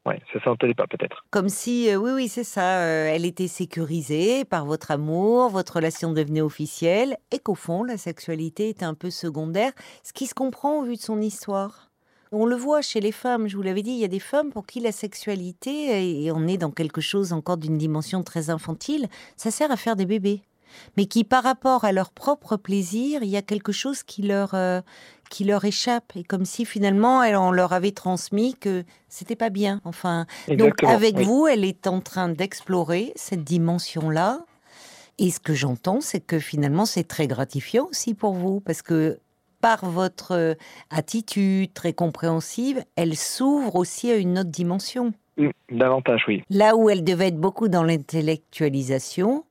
Ouais, 0.06 0.20
ça 0.32 0.42
s'entendait 0.42 0.74
pas 0.74 0.86
peut-être. 0.86 1.24
Comme 1.30 1.50
si, 1.50 1.90
euh, 1.90 1.96
oui, 1.96 2.12
oui, 2.14 2.28
c'est 2.28 2.44
ça. 2.44 2.80
Euh, 2.80 3.06
elle 3.12 3.26
était 3.26 3.48
sécurisée 3.48 4.46
par 4.46 4.64
votre 4.64 4.90
amour, 4.90 5.50
votre 5.50 5.76
relation 5.76 6.12
devenait 6.12 6.40
officielle, 6.40 7.18
et 7.30 7.38
qu'au 7.38 7.54
fond, 7.54 7.84
la 7.84 7.98
sexualité 7.98 8.70
était 8.70 8.86
un 8.86 8.94
peu 8.94 9.10
secondaire, 9.10 9.72
ce 10.02 10.12
qui 10.14 10.26
se 10.26 10.34
comprend 10.34 10.78
au 10.78 10.84
vu 10.84 10.96
de 10.96 11.00
son 11.00 11.20
histoire. 11.20 11.90
On 12.32 12.46
le 12.46 12.56
voit 12.56 12.80
chez 12.80 13.00
les 13.00 13.12
femmes, 13.12 13.48
je 13.48 13.56
vous 13.56 13.62
l'avais 13.62 13.82
dit, 13.82 13.90
il 13.90 13.98
y 13.98 14.04
a 14.04 14.08
des 14.08 14.20
femmes 14.20 14.50
pour 14.50 14.66
qui 14.66 14.80
la 14.80 14.92
sexualité, 14.92 16.24
et 16.24 16.32
on 16.32 16.46
est 16.46 16.58
dans 16.58 16.70
quelque 16.70 17.00
chose 17.00 17.32
encore 17.32 17.56
d'une 17.58 17.76
dimension 17.76 18.22
très 18.22 18.48
infantile, 18.48 19.08
ça 19.36 19.50
sert 19.50 19.70
à 19.70 19.76
faire 19.76 19.96
des 19.96 20.06
bébés 20.06 20.42
mais 20.96 21.06
qui 21.06 21.24
par 21.24 21.42
rapport 21.42 21.84
à 21.84 21.92
leur 21.92 22.10
propre 22.10 22.56
plaisir, 22.56 23.22
il 23.22 23.28
y 23.28 23.36
a 23.36 23.42
quelque 23.42 23.72
chose 23.72 24.02
qui 24.02 24.22
leur 24.22 24.54
euh, 24.54 24.80
qui 25.30 25.44
leur 25.44 25.64
échappe 25.64 26.12
et 26.14 26.24
comme 26.24 26.44
si 26.44 26.66
finalement 26.66 27.20
on 27.20 27.52
leur 27.52 27.72
avait 27.72 27.92
transmis 27.92 28.54
que 28.54 28.84
c'était 29.08 29.36
pas 29.36 29.48
bien. 29.48 29.80
Enfin, 29.84 30.26
donc 30.48 30.84
avec 30.84 31.18
vous, 31.18 31.46
elle 31.46 31.64
est 31.64 31.86
en 31.86 32.00
train 32.00 32.28
d'explorer 32.28 33.12
cette 33.16 33.44
dimension-là. 33.44 34.40
Et 35.18 35.30
ce 35.30 35.40
que 35.40 35.54
j'entends, 35.54 36.00
c'est 36.00 36.20
que 36.20 36.38
finalement, 36.38 36.86
c'est 36.86 37.06
très 37.06 37.26
gratifiant 37.26 37.88
aussi 37.90 38.14
pour 38.14 38.32
vous 38.32 38.60
parce 38.60 38.82
que 38.82 39.18
par 39.60 39.84
votre 39.84 40.32
euh, 40.32 40.54
attitude 40.90 41.72
très 41.74 41.92
compréhensive, 41.92 42.82
elle 42.96 43.16
s'ouvre 43.16 43.76
aussi 43.76 44.10
à 44.10 44.16
une 44.16 44.38
autre 44.38 44.50
dimension. 44.50 45.12
Mmh, 45.36 45.48
davantage, 45.70 46.22
oui. 46.26 46.42
Là 46.48 46.74
où 46.74 46.88
elle 46.88 47.04
devait 47.04 47.28
être 47.28 47.38
beaucoup 47.38 47.68
dans 47.68 47.82
l'intellectualisation, 47.82 49.44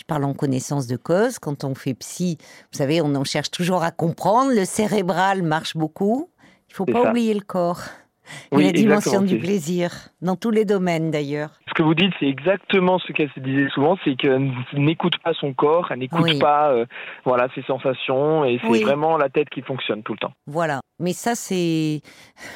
je 0.00 0.04
parle 0.06 0.24
en 0.24 0.32
connaissance 0.32 0.86
de 0.86 0.96
cause. 0.96 1.38
Quand 1.38 1.62
on 1.62 1.74
fait 1.74 1.92
psy, 1.92 2.38
vous 2.72 2.78
savez, 2.78 3.02
on 3.02 3.14
en 3.14 3.24
cherche 3.24 3.50
toujours 3.50 3.82
à 3.82 3.90
comprendre. 3.90 4.50
Le 4.50 4.64
cérébral 4.64 5.42
marche 5.42 5.76
beaucoup. 5.76 6.30
Il 6.68 6.72
ne 6.72 6.74
faut 6.74 6.86
pas 6.86 7.10
oublier 7.10 7.34
le 7.34 7.42
corps. 7.42 7.82
et 8.52 8.62
la 8.62 8.72
dimension 8.72 9.20
du 9.20 9.38
plaisir, 9.38 10.08
dans 10.22 10.36
tous 10.36 10.50
les 10.50 10.64
domaines 10.64 11.10
d'ailleurs. 11.10 11.59
Ce 11.70 11.74
que 11.74 11.84
vous 11.84 11.94
dites, 11.94 12.12
c'est 12.18 12.26
exactement 12.26 12.98
ce 12.98 13.12
qu'elle 13.12 13.30
se 13.30 13.38
disait 13.38 13.68
souvent, 13.72 13.96
c'est 14.04 14.16
qu'elle 14.16 14.50
n'écoute 14.72 15.14
pas 15.22 15.32
son 15.34 15.54
corps, 15.54 15.86
elle 15.90 16.00
n'écoute 16.00 16.40
pas 16.40 16.72
euh, 16.72 16.84
voilà, 17.24 17.46
ses 17.54 17.62
sensations, 17.62 18.44
et 18.44 18.60
c'est 18.60 18.82
vraiment 18.82 19.16
la 19.16 19.28
tête 19.28 19.48
qui 19.50 19.62
fonctionne 19.62 20.02
tout 20.02 20.12
le 20.12 20.18
temps. 20.18 20.32
Voilà. 20.48 20.80
Mais 20.98 21.12
ça, 21.12 21.34
c'est, 21.34 22.02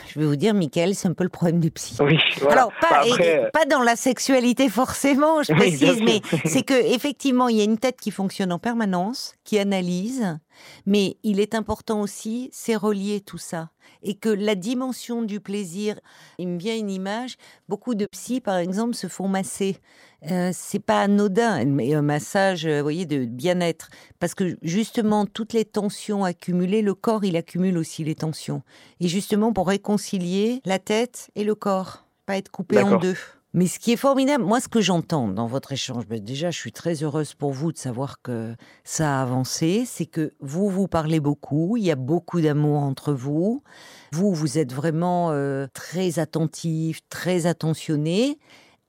je 0.09 0.19
vais 0.19 0.27
vous 0.27 0.37
dire, 0.37 0.53
Michael, 0.53 0.95
c'est 0.95 1.09
un 1.09 1.15
peu 1.15 1.25
le 1.25 1.31
problème 1.31 1.61
du 1.61 1.71
psy. 1.71 1.97
Oui, 2.01 2.19
Alors, 2.51 2.73
pas, 2.81 3.05
euh, 3.07 3.49
pas 3.53 3.65
dans 3.65 3.83
la 3.83 3.97
sexualité 3.97 4.69
forcément, 4.69 5.43
je 5.43 5.53
précise, 5.57 6.03
mais 6.03 6.21
c'est 6.45 6.63
que 6.63 6.75
effectivement, 6.95 7.49
il 7.49 7.57
y 7.57 7.61
a 7.61 7.65
une 7.65 7.79
tête 7.79 8.01
qui 8.01 8.11
fonctionne 8.11 8.53
en 8.53 8.59
permanence, 8.59 9.35
qui 9.45 9.59
analyse, 9.59 10.39
mais 10.87 11.17
il 11.23 11.41
est 11.41 11.55
important 11.55 12.01
aussi, 12.01 12.51
c'est 12.53 12.77
relier 12.77 13.21
tout 13.21 13.39
ça. 13.39 13.71
Et 14.03 14.15
que 14.15 14.29
la 14.29 14.55
dimension 14.55 15.23
du 15.23 15.41
plaisir, 15.41 15.99
il 16.39 16.49
me 16.49 16.59
vient 16.59 16.77
une 16.77 16.91
image, 16.91 17.37
beaucoup 17.69 17.95
de 17.95 18.07
psy, 18.07 18.41
par 18.41 18.57
exemple, 18.57 18.95
se 19.05 19.09
font 19.09 19.29
masser. 19.29 19.77
Euh, 20.31 20.51
c'est 20.55 20.79
pas 20.79 21.03
anodin, 21.03 21.65
mais 21.67 21.93
un 21.95 22.03
massage, 22.03 22.65
euh, 22.65 22.79
vous 22.79 22.85
voyez, 22.85 23.05
de 23.05 23.27
bien-être. 23.27 23.91
Parce 24.19 24.35
que 24.35 24.57
justement, 24.63 25.27
toutes 25.27 25.53
les 25.53 25.67
tensions 25.67 26.25
accumulées, 26.25 26.81
le 26.81 26.95
corps, 26.95 27.25
il 27.25 27.37
accumule 27.37 27.77
aussi 27.77 28.05
les 28.05 28.15
tensions. 28.15 28.63
Et 29.01 29.09
justement, 29.09 29.53
pour 29.53 29.69
réconcilier 29.69 30.63
la 30.65 30.79
tête 30.79 31.31
et 31.35 31.45
le 31.45 31.55
corps, 31.55 32.07
pas 32.25 32.39
être 32.39 32.51
coupé 32.51 32.81
en 32.83 32.97
deux. 32.97 33.17
Mais 33.53 33.69
ce 33.69 33.79
qui 33.79 33.93
est 33.93 33.97
formidable, 33.97 34.43
moi, 34.43 34.61
ce 34.61 34.67
que 34.67 34.81
j'entends 34.81 35.29
dans 35.29 35.47
votre 35.47 35.71
échange, 35.71 36.09
ben, 36.09 36.19
déjà, 36.19 36.51
je 36.51 36.59
suis 36.59 36.73
très 36.73 37.05
heureuse 37.05 37.35
pour 37.35 37.53
vous 37.53 37.71
de 37.71 37.79
savoir 37.79 38.21
que 38.21 38.57
ça 38.83 39.21
a 39.21 39.23
avancé. 39.23 39.85
C'est 39.87 40.07
que 40.07 40.33
vous, 40.41 40.69
vous 40.69 40.89
parlez 40.89 41.21
beaucoup, 41.21 41.77
il 41.77 41.85
y 41.85 41.93
a 41.93 41.97
beaucoup 41.97 42.41
d'amour 42.41 42.83
entre 42.83 43.13
vous. 43.13 43.63
Vous, 44.11 44.35
vous 44.35 44.59
êtes 44.59 44.73
vraiment 44.73 45.31
euh, 45.31 45.69
très 45.73 46.19
attentif, 46.19 47.01
très 47.09 47.47
attentionné. 47.47 48.39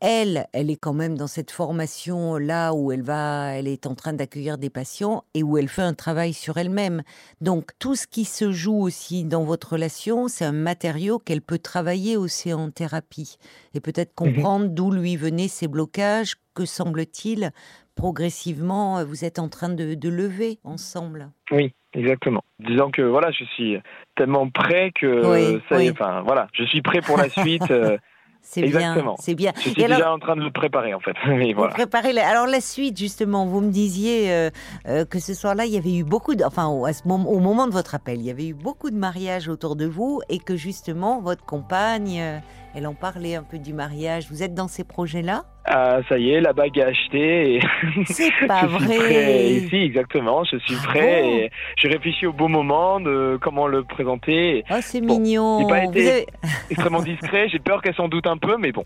Elle, 0.02 0.48
elle 0.54 0.70
est 0.70 0.76
quand 0.76 0.94
même 0.94 1.18
dans 1.18 1.28
cette 1.28 1.52
formation 1.52 2.38
là 2.38 2.74
où 2.74 2.92
elle 2.92 3.02
va, 3.02 3.54
elle 3.54 3.68
est 3.68 3.88
en 3.88 3.96
train 3.96 4.14
d'accueillir 4.14 4.58
des 4.58 4.70
patients 4.70 5.24
et 5.34 5.44
où 5.44 5.58
elle 5.58 5.68
fait 5.68 5.82
un 5.82 5.94
travail 5.94 6.34
sur 6.34 6.58
elle-même. 6.58 7.02
Donc 7.42 7.72
tout 7.80 7.96
ce 7.96 8.08
qui 8.08 8.26
se 8.26 8.52
joue 8.52 8.80
aussi 8.82 9.24
dans 9.24 9.44
votre 9.44 9.74
relation, 9.74 10.28
c'est 10.28 10.46
un 10.46 10.52
matériau 10.52 11.20
qu'elle 11.20 11.42
peut 11.42 11.60
travailler 11.60 12.18
aussi 12.18 12.54
en 12.54 12.72
thérapie 12.72 13.38
et 13.74 13.80
peut-être 13.80 14.12
mhm. 14.20 14.34
comprendre 14.34 14.68
d'où 14.68 14.92
lui 14.92 15.16
venaient 15.16 15.48
ces 15.48 15.68
blocages, 15.68 16.36
que 16.54 16.66
semble-t-il 16.66 17.52
progressivement 17.96 19.04
vous 19.06 19.24
êtes 19.24 19.40
en 19.40 19.48
train 19.48 19.70
de, 19.70 20.10
lever 20.10 20.60
ensemble. 20.66 21.30
Oui, 21.52 21.74
exactement. 21.94 22.44
Disons 22.60 22.92
que 22.92 23.02
voilà, 23.02 23.32
je 23.32 23.46
suis 23.46 23.78
tellement 24.16 24.50
prêt 24.50 24.92
que 24.94 25.62
ça 25.70 25.82
y 25.82 25.88
est, 25.88 25.92
enfin 25.92 26.22
voilà, 26.22 26.48
je 26.54 26.64
suis 26.66 26.82
prêt 26.82 27.00
pour 27.00 27.18
la 27.18 27.30
suite. 27.30 27.64
C'est 28.46 28.62
bien, 28.62 29.16
c'est 29.20 29.34
bien. 29.34 29.52
Je 29.56 29.62
suis 29.62 29.74
déjà 29.74 30.14
en 30.14 30.20
train 30.20 30.36
de 30.36 30.42
le 30.42 30.52
préparer 30.52 30.94
en 30.94 31.00
fait. 31.00 31.16
voilà. 31.56 31.74
préparer 31.74 32.18
Alors 32.20 32.46
la 32.46 32.62
suite 32.62 32.98
justement, 32.98 33.48
vous 33.48 33.60
me 33.60 33.72
disiez 33.72 34.32
euh, 34.32 34.50
euh, 34.88 35.04
que 35.04 35.20
ce 35.20 35.34
soir-là, 35.34 35.66
il 35.66 35.74
y 35.74 35.78
avait 35.78 35.96
eu 35.96 36.04
beaucoup 36.04 36.36
de, 36.36 36.44
enfin 36.44 36.68
au, 36.68 36.88
moment, 37.06 37.30
au 37.30 37.40
moment 37.40 37.68
de 37.68 37.74
votre 37.74 37.96
appel, 37.96 38.20
il 38.20 38.26
y 38.26 38.30
avait 38.30 38.48
eu 38.48 38.54
beaucoup 38.54 38.92
de 38.92 38.96
mariages 38.96 39.50
autour 39.50 39.76
de 39.76 39.86
vous 39.86 40.22
et 40.30 40.38
que 40.38 40.56
justement 40.56 41.22
votre 41.22 41.44
compagne, 41.44 42.20
euh, 42.20 42.38
elle 42.76 42.88
en 42.88 42.94
parlait 42.94 43.36
un 43.36 43.44
peu 43.44 43.58
du 43.58 43.74
mariage. 43.74 44.28
Vous 44.30 44.44
êtes 44.44 44.54
dans 44.54 44.68
ces 44.68 44.84
projets-là? 44.84 45.44
Ah, 45.66 46.00
ça 46.10 46.18
y 46.18 46.32
est, 46.32 46.42
la 46.42 46.54
bague 46.54 46.78
est 46.78 46.84
achetée. 46.84 47.56
Et 47.56 47.60
c'est 48.06 48.32
pas 48.48 48.62
je 48.64 48.68
vrai. 48.68 48.88
Suis 48.88 48.98
prêt. 48.98 49.68
Si, 49.70 49.76
exactement, 49.78 50.44
je 50.44 50.58
suis 50.58 50.76
ah 50.84 50.88
prêt. 50.88 51.28
et 51.28 51.52
je 51.78 51.88
réfléchis 51.88 52.28
au 52.28 52.34
bon 52.34 52.50
moment 52.50 53.00
de 53.00 53.40
comment 53.42 53.68
le 53.68 53.84
présenter. 53.84 54.64
Oh, 54.70 54.76
c'est 54.82 55.02
mignon. 55.02 55.62
J'ai 55.62 55.68
pas 55.68 55.84
été 55.86 56.26
extrêmement 56.70 57.02
discret. 57.02 57.48
J'ai 57.50 57.60
peur 57.60 57.82
qu'elle 57.82 57.96
s'en 57.96 58.10
doute 58.10 58.28
un 58.28 58.38
peu, 58.38 58.58
mais 58.58 58.72
bon, 58.72 58.84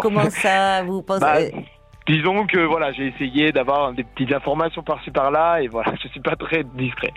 Comment 0.00 0.30
ça, 0.30 0.82
vous 0.84 1.02
pensez 1.02 1.20
bah, 1.20 1.38
Disons 2.06 2.46
que 2.46 2.58
voilà, 2.58 2.92
j'ai 2.92 3.06
essayé 3.08 3.50
d'avoir 3.50 3.92
des 3.94 4.04
petites 4.04 4.32
informations 4.32 4.82
par-ci 4.82 5.10
par-là, 5.10 5.62
et 5.62 5.68
voilà, 5.68 5.94
je 6.02 6.08
suis 6.08 6.20
pas 6.20 6.36
très 6.36 6.62
discret. 6.62 7.12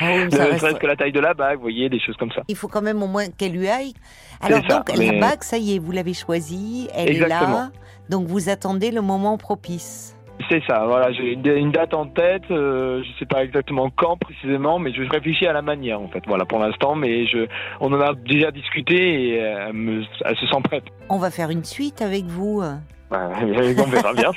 Ah 0.00 0.10
oui, 0.14 0.30
ça 0.30 0.44
reste... 0.44 0.78
que 0.78 0.86
la 0.86 0.96
taille 0.96 1.12
de 1.12 1.20
la 1.20 1.32
bague, 1.32 1.56
vous 1.56 1.62
voyez, 1.62 1.88
des 1.88 2.00
choses 2.00 2.16
comme 2.16 2.30
ça. 2.32 2.42
Il 2.48 2.56
faut 2.56 2.68
quand 2.68 2.82
même 2.82 3.02
au 3.02 3.06
moins 3.06 3.28
qu'elle 3.30 3.52
lui 3.52 3.68
aille. 3.68 3.94
Alors 4.40 4.62
donc, 4.62 4.96
la 4.96 5.12
bague, 5.12 5.42
ça 5.42 5.58
y 5.58 5.74
est, 5.74 5.78
vous 5.78 5.92
l'avez 5.92 6.14
choisie, 6.14 6.88
elle 6.94 7.16
est 7.16 7.28
là. 7.28 7.70
Donc 8.08 8.26
vous 8.26 8.48
attendez 8.48 8.90
le 8.90 9.00
moment 9.00 9.36
propice. 9.36 10.16
C'est 10.50 10.62
ça, 10.68 10.84
voilà, 10.86 11.12
j'ai 11.12 11.32
une 11.32 11.72
date 11.72 11.94
en 11.94 12.06
tête, 12.06 12.42
euh, 12.50 13.02
je 13.02 13.18
sais 13.18 13.24
pas 13.24 13.42
exactement 13.42 13.90
quand 13.90 14.18
précisément, 14.18 14.78
mais 14.78 14.92
je 14.92 15.02
réfléchis 15.08 15.46
à 15.46 15.54
la 15.54 15.62
manière 15.62 15.98
en 15.98 16.08
fait, 16.08 16.22
voilà 16.26 16.44
pour 16.44 16.58
l'instant, 16.58 16.94
mais 16.94 17.26
je, 17.26 17.46
on 17.80 17.90
en 17.92 18.00
a 18.00 18.12
déjà 18.14 18.50
discuté 18.50 18.94
et 18.94 19.36
elle, 19.36 20.06
elle 20.24 20.36
se 20.36 20.46
sent 20.46 20.60
prête. 20.62 20.84
On 21.08 21.16
va 21.16 21.30
faire 21.30 21.48
une 21.48 21.64
suite 21.64 22.02
avec 22.02 22.26
vous. 22.26 22.62
on 23.10 23.86
verra 23.90 24.12
bien. 24.14 24.32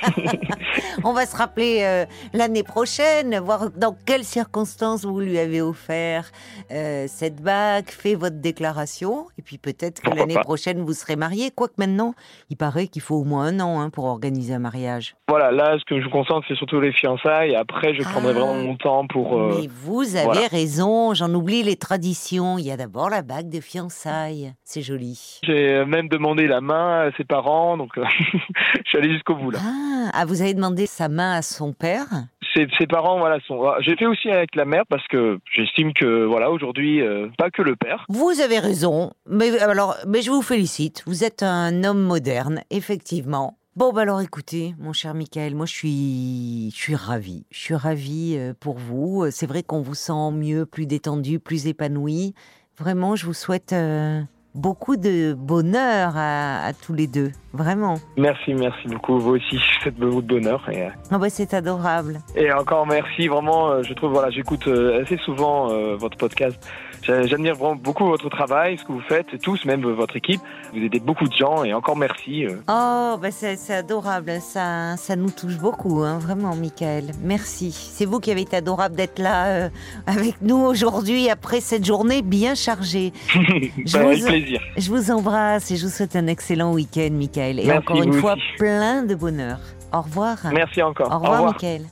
on 1.04 1.12
va 1.12 1.26
se 1.26 1.36
rappeler 1.36 1.80
euh, 1.82 2.04
l'année 2.32 2.62
prochaine, 2.62 3.36
voir 3.38 3.70
dans 3.70 3.96
quelles 4.06 4.24
circonstances 4.24 5.04
vous 5.04 5.18
lui 5.18 5.38
avez 5.38 5.60
offert 5.60 6.30
euh, 6.70 7.06
cette 7.08 7.42
bague, 7.42 7.88
fait 7.88 8.14
votre 8.14 8.40
déclaration, 8.40 9.26
et 9.38 9.42
puis 9.42 9.58
peut-être 9.58 10.00
que 10.00 10.10
l'année 10.10 10.38
prochaine 10.42 10.80
vous 10.82 10.92
serez 10.92 11.16
marié. 11.16 11.50
Quoique 11.50 11.74
maintenant, 11.78 12.14
il 12.48 12.56
paraît 12.56 12.86
qu'il 12.86 13.02
faut 13.02 13.16
au 13.16 13.24
moins 13.24 13.46
un 13.46 13.60
an 13.60 13.80
hein, 13.80 13.90
pour 13.90 14.04
organiser 14.04 14.54
un 14.54 14.60
mariage. 14.60 15.16
Voilà, 15.28 15.50
là, 15.50 15.76
ce 15.78 15.84
que 15.84 16.00
je 16.00 16.04
vous 16.04 16.10
concentre, 16.10 16.46
c'est 16.46 16.56
surtout 16.56 16.80
les 16.80 16.92
fiançailles. 16.92 17.56
Après, 17.56 17.94
je 17.94 18.02
prendrai 18.02 18.32
vraiment 18.32 18.56
ah. 18.56 18.62
mon 18.62 18.76
temps 18.76 19.06
pour. 19.08 19.36
Euh, 19.36 19.58
mais 19.60 19.68
vous 19.68 20.16
avez 20.16 20.46
raison, 20.46 21.12
j'en 21.14 21.32
oublie 21.34 21.64
les 21.64 21.76
traditions. 21.76 22.58
Il 22.58 22.66
y 22.66 22.70
a 22.70 22.76
d'abord 22.76 23.10
la 23.10 23.22
bague 23.22 23.48
de 23.48 23.60
fiançailles. 23.60 24.52
C'est 24.62 24.82
joli. 24.82 25.40
J'ai 25.42 25.84
même 25.84 26.08
demandé 26.08 26.46
la 26.46 26.60
main 26.60 27.08
à 27.08 27.16
ses 27.16 27.24
parents, 27.24 27.76
donc. 27.76 27.98
je 28.84 28.88
suis 28.88 28.98
allé 28.98 29.12
jusqu'au 29.12 29.34
bout 29.34 29.50
là. 29.50 29.58
Ah, 29.62 30.10
ah, 30.12 30.24
vous 30.24 30.42
avez 30.42 30.54
demandé 30.54 30.86
sa 30.86 31.08
main 31.08 31.32
à 31.32 31.42
son 31.42 31.72
père? 31.72 32.06
Ses, 32.54 32.66
ses, 32.78 32.86
parents, 32.86 33.18
voilà, 33.18 33.38
sont. 33.46 33.62
Ah, 33.64 33.76
j'ai 33.80 33.96
fait 33.96 34.06
aussi 34.06 34.28
avec 34.28 34.56
la 34.56 34.64
mère 34.64 34.84
parce 34.88 35.06
que 35.06 35.38
j'estime 35.52 35.92
que, 35.92 36.24
voilà, 36.24 36.50
aujourd'hui, 36.50 37.00
euh, 37.00 37.28
pas 37.38 37.50
que 37.50 37.62
le 37.62 37.76
père. 37.76 38.04
Vous 38.08 38.40
avez 38.40 38.58
raison, 38.58 39.12
mais 39.28 39.56
alors, 39.60 39.96
mais 40.06 40.22
je 40.22 40.30
vous 40.30 40.42
félicite. 40.42 41.04
Vous 41.06 41.22
êtes 41.22 41.42
un 41.42 41.84
homme 41.84 42.02
moderne, 42.02 42.62
effectivement. 42.70 43.56
Bon, 43.76 43.92
bah 43.92 44.00
alors 44.00 44.20
écoutez, 44.20 44.74
mon 44.80 44.92
cher 44.92 45.14
Michael, 45.14 45.54
moi 45.54 45.64
je 45.64 45.72
suis, 45.72 46.70
je 46.74 46.76
suis 46.76 46.96
ravie. 46.96 47.46
Je 47.52 47.58
suis 47.60 47.74
ravie 47.76 48.34
euh, 48.36 48.52
pour 48.58 48.78
vous. 48.78 49.30
C'est 49.30 49.46
vrai 49.46 49.62
qu'on 49.62 49.80
vous 49.80 49.94
sent 49.94 50.32
mieux, 50.32 50.66
plus 50.66 50.86
détendu, 50.86 51.38
plus 51.38 51.68
épanoui. 51.68 52.34
Vraiment, 52.80 53.14
je 53.14 53.26
vous 53.26 53.32
souhaite 53.34 53.72
euh, 53.72 54.22
beaucoup 54.54 54.96
de 54.96 55.34
bonheur 55.34 56.12
à, 56.16 56.72
tous 56.84 56.92
les 56.92 57.06
deux, 57.06 57.30
vraiment. 57.52 57.94
Merci, 58.16 58.54
merci 58.54 58.88
beaucoup. 58.88 59.18
Vous 59.18 59.36
aussi, 59.36 59.58
faites 59.82 59.94
beaucoup 59.94 60.22
de 60.22 60.26
bonheur. 60.26 60.68
Et... 60.70 60.88
Oh 61.12 61.18
bah, 61.18 61.30
c'est 61.30 61.54
adorable. 61.54 62.20
Et 62.34 62.52
encore 62.52 62.86
merci, 62.86 63.28
vraiment. 63.28 63.68
Euh, 63.70 63.82
je 63.82 63.92
trouve, 63.94 64.12
voilà, 64.12 64.30
j'écoute 64.30 64.66
euh, 64.66 65.02
assez 65.02 65.16
souvent 65.18 65.70
euh, 65.70 65.96
votre 65.96 66.16
podcast. 66.16 66.56
J'admire 67.02 67.54
vraiment 67.54 67.76
beaucoup 67.76 68.04
votre 68.04 68.28
travail, 68.28 68.76
ce 68.76 68.84
que 68.84 68.92
vous 68.92 69.00
faites, 69.00 69.40
tous, 69.40 69.64
même 69.64 69.80
votre 69.80 70.16
équipe. 70.16 70.40
Vous 70.74 70.84
aidez 70.84 71.00
beaucoup 71.00 71.26
de 71.26 71.32
gens 71.32 71.64
et 71.64 71.72
encore 71.72 71.96
merci. 71.96 72.44
Oh, 72.68 73.16
bah 73.20 73.30
c'est 73.30 73.72
adorable. 73.72 74.32
Ça, 74.40 74.98
ça 74.98 75.16
nous 75.16 75.30
touche 75.30 75.56
beaucoup, 75.56 76.02
hein, 76.02 76.18
vraiment, 76.18 76.54
Michael. 76.54 77.12
Merci. 77.22 77.72
C'est 77.72 78.04
vous 78.04 78.20
qui 78.20 78.30
avez 78.30 78.42
été 78.42 78.58
adorable 78.58 78.96
d'être 78.96 79.18
là 79.18 79.70
avec 80.06 80.42
nous 80.42 80.58
aujourd'hui 80.58 81.30
après 81.30 81.60
cette 81.60 81.86
journée 81.86 82.20
bien 82.20 82.54
chargée. 82.54 83.14
Je 83.34 83.96
bah, 83.96 84.14
vous... 84.14 84.26
plaisir. 84.26 84.39
Je 84.76 84.90
vous 84.90 85.10
embrasse 85.10 85.70
et 85.70 85.76
je 85.76 85.86
vous 85.86 85.92
souhaite 85.92 86.16
un 86.16 86.26
excellent 86.26 86.72
week-end, 86.72 87.10
Michael. 87.12 87.60
Et 87.60 87.72
encore 87.72 88.02
une 88.02 88.12
fois, 88.14 88.36
plein 88.58 89.02
de 89.02 89.14
bonheur. 89.14 89.58
Au 89.92 90.02
revoir. 90.02 90.38
Merci 90.52 90.82
encore. 90.82 91.10
Au 91.12 91.18
revoir, 91.18 91.44
Michael. 91.44 91.82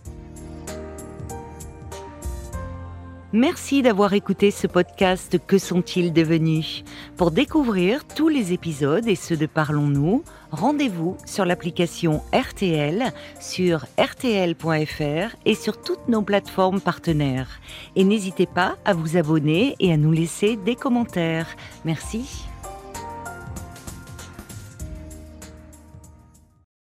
Merci 3.34 3.82
d'avoir 3.82 4.14
écouté 4.14 4.50
ce 4.50 4.66
podcast 4.66 5.38
Que 5.46 5.58
sont-ils 5.58 6.14
devenus? 6.14 6.82
Pour 7.18 7.30
découvrir 7.30 8.06
tous 8.06 8.28
les 8.28 8.54
épisodes 8.54 9.06
et 9.06 9.16
ceux 9.16 9.36
de 9.36 9.44
Parlons-nous, 9.44 10.24
rendez-vous 10.50 11.18
sur 11.26 11.44
l'application 11.44 12.22
RTL, 12.32 13.12
sur 13.38 13.84
rtl.fr 14.00 15.36
et 15.44 15.54
sur 15.54 15.82
toutes 15.82 16.08
nos 16.08 16.22
plateformes 16.22 16.80
partenaires. 16.80 17.60
Et 17.96 18.04
n'hésitez 18.04 18.46
pas 18.46 18.78
à 18.86 18.94
vous 18.94 19.18
abonner 19.18 19.76
et 19.78 19.92
à 19.92 19.98
nous 19.98 20.12
laisser 20.12 20.56
des 20.56 20.74
commentaires. 20.74 21.54
Merci. 21.84 22.47